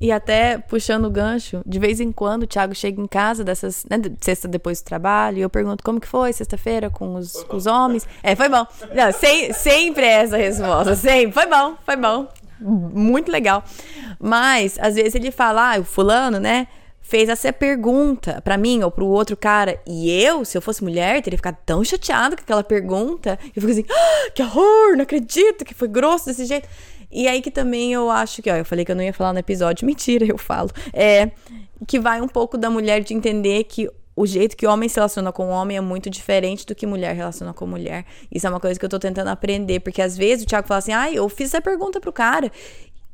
[0.00, 3.84] E até puxando o gancho, de vez em quando o Thiago chega em casa dessas,
[3.84, 7.58] né, sexta depois do trabalho, e eu pergunto como que foi sexta-feira com os, com
[7.58, 8.08] os homens.
[8.22, 8.66] É, foi bom.
[8.94, 11.32] Não, sem, sempre é essa resposta, sempre.
[11.32, 12.26] Foi bom, foi bom
[12.58, 13.62] muito legal.
[14.18, 16.68] Mas, às vezes ele fala, ah, o fulano, né?
[17.04, 21.22] Fez essa pergunta para mim ou pro outro cara, e eu, se eu fosse mulher,
[21.22, 23.38] teria ficado tão chateada com aquela pergunta.
[23.54, 26.66] Eu fico assim, ah, que horror, não acredito que foi grosso desse jeito.
[27.12, 29.34] E aí que também eu acho que, ó, eu falei que eu não ia falar
[29.34, 30.70] no episódio, mentira, eu falo.
[30.92, 31.30] É
[31.86, 35.30] que vai um pouco da mulher de entender que o jeito que homem se relaciona
[35.32, 38.06] com homem é muito diferente do que mulher relaciona com mulher.
[38.32, 40.78] Isso é uma coisa que eu tô tentando aprender, porque às vezes o Thiago fala
[40.78, 42.50] assim: "Ah, eu fiz essa pergunta pro cara".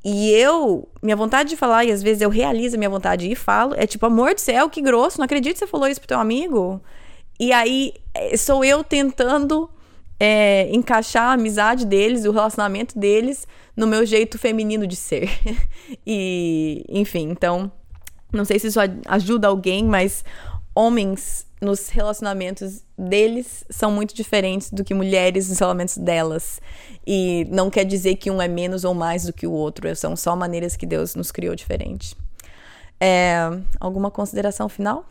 [0.03, 3.34] E eu, minha vontade de falar, e às vezes eu realizo a minha vontade e
[3.34, 6.09] falo, é tipo, amor do céu, que grosso, não acredito que você falou isso pro
[6.09, 6.80] teu amigo.
[7.38, 9.68] E aí é, sou eu tentando
[10.18, 13.46] é, encaixar a amizade deles, o relacionamento deles
[13.76, 15.30] no meu jeito feminino de ser.
[16.07, 17.70] e, enfim, então,
[18.32, 20.24] não sei se isso ajuda alguém, mas
[20.74, 26.61] homens nos relacionamentos deles são muito diferentes do que mulheres nos relacionamentos delas.
[27.06, 30.16] E não quer dizer que um é menos ou mais do que o outro, são
[30.16, 32.16] só maneiras que Deus nos criou diferente.
[32.98, 35.08] É, alguma consideração final?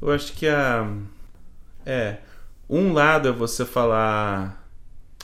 [0.00, 0.88] Eu acho que a.
[1.84, 2.18] É.
[2.70, 4.66] Um lado é você falar.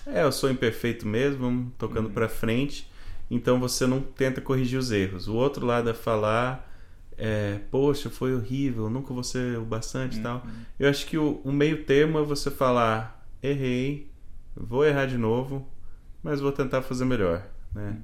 [0.07, 2.12] É, eu sou imperfeito mesmo, tocando uhum.
[2.12, 2.91] para frente.
[3.30, 5.28] Então você não tenta corrigir os erros.
[5.28, 6.74] O outro lado é falar
[7.17, 10.43] é, poxa, foi horrível, nunca vou ser o bastante e tal.
[10.45, 10.53] Uhum.
[10.79, 14.11] Eu acho que o, o, meio termo é você falar, errei,
[14.57, 15.69] vou errar de novo,
[16.23, 17.91] mas vou tentar fazer melhor, né?
[17.91, 18.03] Uhum.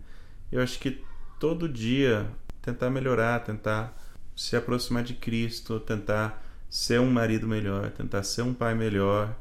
[0.52, 1.02] Eu acho que
[1.38, 2.26] todo dia
[2.60, 3.96] tentar melhorar, tentar
[4.36, 9.36] se aproximar de Cristo, tentar ser um marido melhor, tentar ser um pai melhor,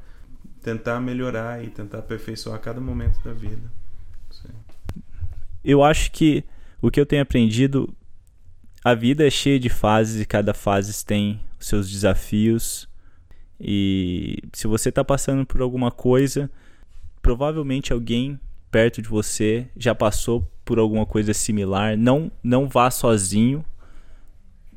[0.62, 3.72] tentar melhorar e tentar aperfeiçoar a cada momento da vida.
[4.32, 4.50] Sim.
[5.64, 6.44] Eu acho que
[6.82, 7.94] o que eu tenho aprendido
[8.84, 12.88] a vida é cheia de fases e cada fase tem os seus desafios.
[13.60, 16.50] E se você está passando por alguma coisa,
[17.22, 18.40] provavelmente alguém
[18.72, 21.98] perto de você já passou por alguma coisa similar.
[21.98, 23.66] Não, não vá sozinho.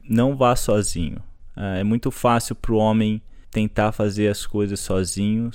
[0.09, 1.23] Não vá sozinho.
[1.55, 5.51] Ah, é muito fácil para o homem tentar fazer as coisas sozinho,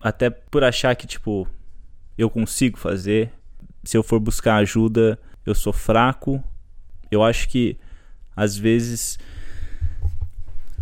[0.00, 1.48] até por achar que tipo
[2.18, 3.32] eu consigo fazer.
[3.84, 6.42] Se eu for buscar ajuda, eu sou fraco
[7.10, 7.76] eu acho que
[8.36, 9.18] às vezes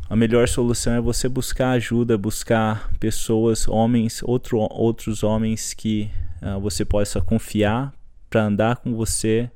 [0.09, 6.11] a melhor solução é você buscar ajuda, buscar pessoas, homens, outro, outros homens que
[6.41, 7.93] uh, você possa confiar
[8.31, 9.51] para andar com você,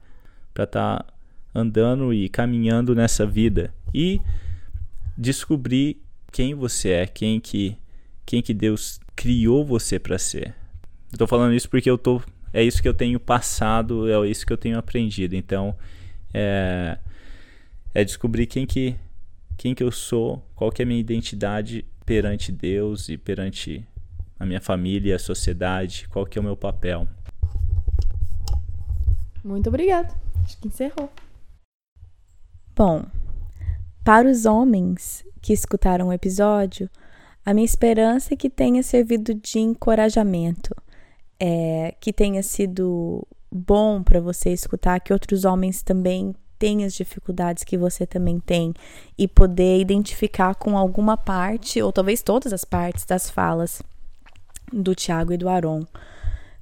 [0.52, 1.06] para estar tá
[1.54, 4.20] andando e caminhando nessa vida e
[5.16, 6.00] descobrir
[6.32, 7.76] quem você é, quem que
[8.24, 10.54] quem que Deus criou você para ser.
[11.12, 14.52] Estou falando isso porque eu tô é isso que eu tenho passado, é isso que
[14.52, 15.36] eu tenho aprendido.
[15.36, 15.76] Então,
[16.32, 16.98] é,
[17.94, 18.96] é descobrir quem que,
[19.56, 23.86] quem que eu sou, qual que é a minha identidade perante Deus e perante
[24.38, 27.06] a minha família, a sociedade, qual que é o meu papel.
[29.44, 30.14] Muito obrigada.
[30.42, 31.10] Acho que encerrou.
[32.74, 33.04] Bom,
[34.04, 36.88] para os homens que escutaram o episódio,
[37.44, 40.74] a minha esperança é que tenha servido de encorajamento,
[41.38, 47.64] é, que tenha sido bom para você escutar que outros homens também têm as dificuldades
[47.64, 48.74] que você também tem
[49.16, 53.82] e poder identificar com alguma parte, ou talvez todas as partes das falas
[54.70, 55.84] do Tiago e do Aron.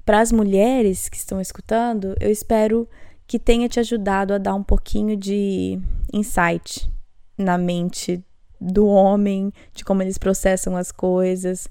[0.05, 2.87] Para as mulheres que estão escutando, eu espero
[3.27, 5.79] que tenha te ajudado a dar um pouquinho de
[6.11, 6.89] insight
[7.37, 8.23] na mente
[8.59, 11.67] do homem, de como eles processam as coisas.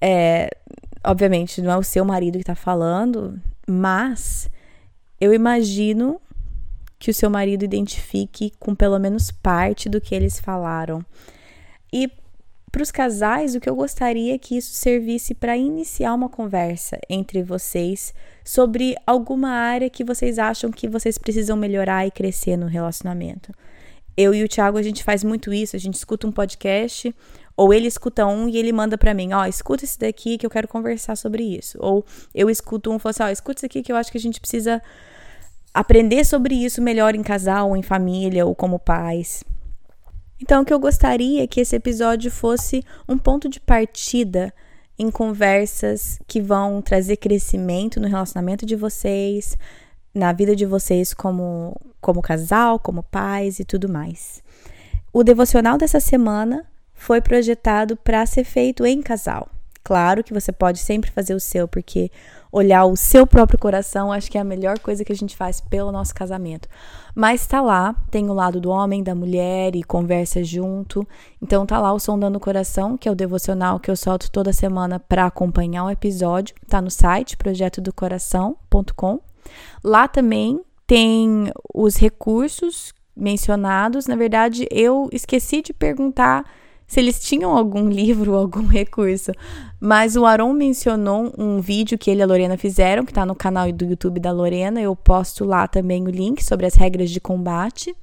[0.00, 0.48] É,
[1.04, 3.38] obviamente, não é o seu marido que está falando,
[3.70, 4.50] mas
[5.20, 6.20] eu imagino
[6.98, 11.04] que o seu marido identifique com pelo menos parte do que eles falaram.
[11.92, 12.10] E
[12.70, 16.98] para os casais, o que eu gostaria é que isso servisse para iniciar uma conversa
[17.08, 18.14] entre vocês
[18.44, 23.52] sobre alguma área que vocês acham que vocês precisam melhorar e crescer no relacionamento.
[24.16, 27.14] Eu e o Thiago, a gente faz muito isso, a gente escuta um podcast
[27.60, 30.46] ou ele escuta um e ele manda para mim, ó, oh, escuta esse daqui que
[30.46, 31.76] eu quero conversar sobre isso.
[31.78, 34.10] Ou eu escuto um e falo assim, ó, oh, escuta isso aqui que eu acho
[34.10, 34.80] que a gente precisa
[35.74, 39.44] aprender sobre isso melhor em casal, ou em família, ou como pais.
[40.40, 44.54] Então, o que eu gostaria é que esse episódio fosse um ponto de partida
[44.98, 49.54] em conversas que vão trazer crescimento no relacionamento de vocês,
[50.14, 54.42] na vida de vocês como, como casal, como pais e tudo mais.
[55.12, 56.69] O devocional dessa semana
[57.00, 59.48] foi projetado para ser feito em casal.
[59.82, 62.10] Claro que você pode sempre fazer o seu, porque
[62.52, 65.62] olhar o seu próprio coração acho que é a melhor coisa que a gente faz
[65.62, 66.68] pelo nosso casamento.
[67.14, 71.08] Mas tá lá, tem o lado do homem, da mulher e conversa junto.
[71.40, 74.52] Então tá lá o Sondando o Coração, que é o devocional que eu solto toda
[74.52, 76.54] semana para acompanhar o episódio.
[76.68, 79.20] Tá no site projetodocoração.com.
[79.82, 84.06] Lá também tem os recursos mencionados.
[84.06, 86.44] Na verdade, eu esqueci de perguntar
[86.90, 89.30] se eles tinham algum livro, algum recurso.
[89.78, 93.36] Mas o Aron mencionou um vídeo que ele e a Lorena fizeram, que está no
[93.36, 94.80] canal do YouTube da Lorena.
[94.80, 97.94] Eu posto lá também o link sobre as regras de combate.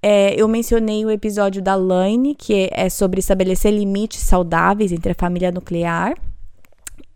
[0.00, 5.16] É, eu mencionei o episódio da Laine, que é sobre estabelecer limites saudáveis entre a
[5.16, 6.14] família nuclear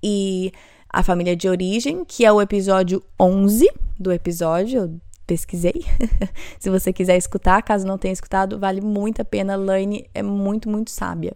[0.03, 0.51] e
[0.89, 3.71] a família de origem, que é o episódio 11
[4.01, 4.81] do episódio.
[4.81, 5.85] Eu pesquisei.
[6.59, 9.55] Se você quiser escutar, caso não tenha escutado, vale muito a pena.
[9.55, 11.33] Laine é muito, muito sábia.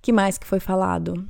[0.00, 1.24] que mais que foi falado?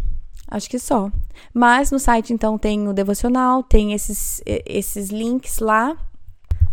[0.49, 1.11] Acho que só.
[1.53, 5.97] Mas no site, então, tem o devocional, tem esses, esses links lá.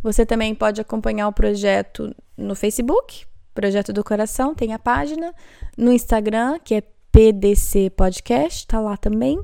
[0.04, 5.34] Você também pode acompanhar o projeto no Facebook, Projeto do Coração, tem a página.
[5.78, 9.40] No Instagram, que é PDC Podcast, tá lá também.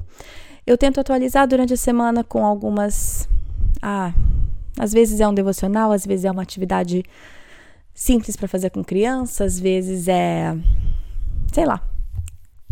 [0.66, 3.28] Eu tento atualizar durante a semana com algumas.
[3.82, 4.14] Ah,
[4.80, 7.04] às vezes é um devocional, às vezes é uma atividade
[7.94, 10.58] simples para fazer com criança, às vezes é.
[11.54, 11.84] sei lá.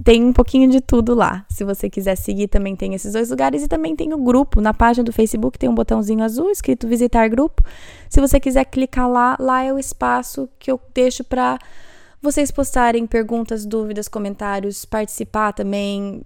[0.04, 1.44] Tem um pouquinho de tudo lá.
[1.50, 4.62] Se você quiser seguir, também tem esses dois lugares e também tem o grupo.
[4.62, 7.64] Na página do Facebook tem um botãozinho azul escrito visitar grupo.
[8.08, 11.58] Se você quiser clicar lá, lá é o espaço que eu deixo para
[12.22, 16.22] vocês postarem perguntas, dúvidas, comentários, participar também,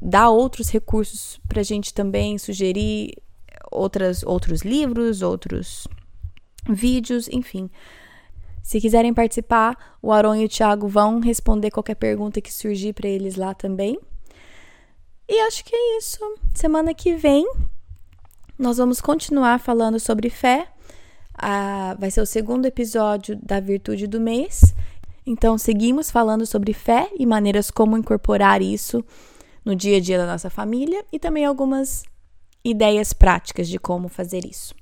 [0.00, 3.12] dar outros recursos para a gente também, sugerir
[3.74, 5.86] outras, outros livros, outros
[6.68, 7.68] vídeos, enfim.
[8.62, 13.08] Se quiserem participar, o Aron e o Thiago vão responder qualquer pergunta que surgir para
[13.08, 13.98] eles lá também.
[15.28, 16.18] E acho que é isso.
[16.54, 17.46] Semana que vem
[18.58, 20.68] nós vamos continuar falando sobre fé.
[21.36, 24.74] Ah, vai ser o segundo episódio da Virtude do Mês.
[25.26, 29.04] Então, seguimos falando sobre fé e maneiras como incorporar isso
[29.64, 32.04] no dia a dia da nossa família e também algumas
[32.64, 34.74] ideias práticas de como fazer isso.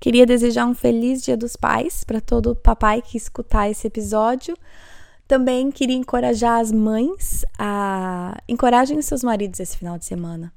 [0.00, 4.56] Queria desejar um feliz Dia dos Pais para todo papai que escutar esse episódio.
[5.28, 10.52] Também queria encorajar as mães a encorajem seus maridos esse final de semana.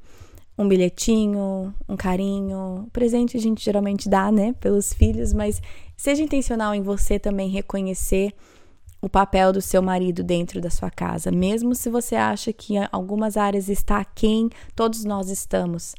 [0.57, 5.61] Um bilhetinho, um carinho, presente a gente geralmente dá, né, pelos filhos, mas
[5.95, 8.33] seja intencional em você também reconhecer
[9.05, 12.87] o papel do seu marido dentro da sua casa, mesmo se você acha que em
[12.91, 15.93] algumas áreas está quem todos nós estamos.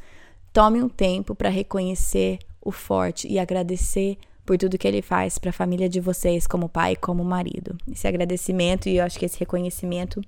[0.53, 5.51] Tome um tempo para reconhecer o forte e agradecer por tudo que ele faz para
[5.51, 7.79] a família de vocês, como pai e como marido.
[7.89, 10.21] Esse agradecimento e eu acho que esse reconhecimento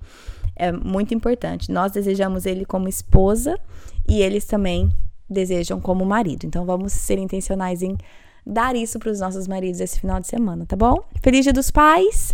[0.55, 1.69] é muito importante.
[1.73, 3.59] Nós desejamos ele como esposa
[4.07, 4.89] e eles também
[5.29, 6.45] desejam como marido.
[6.45, 7.97] Então vamos ser intencionais em
[8.45, 11.03] dar isso para os nossos maridos esse final de semana, tá bom?
[11.21, 12.33] Feliz Dia dos Pais.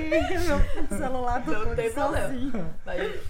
[0.88, 2.26] meu celular tocou Não tem problema.
[2.28, 2.74] sozinho.
[2.84, 3.20] Vai.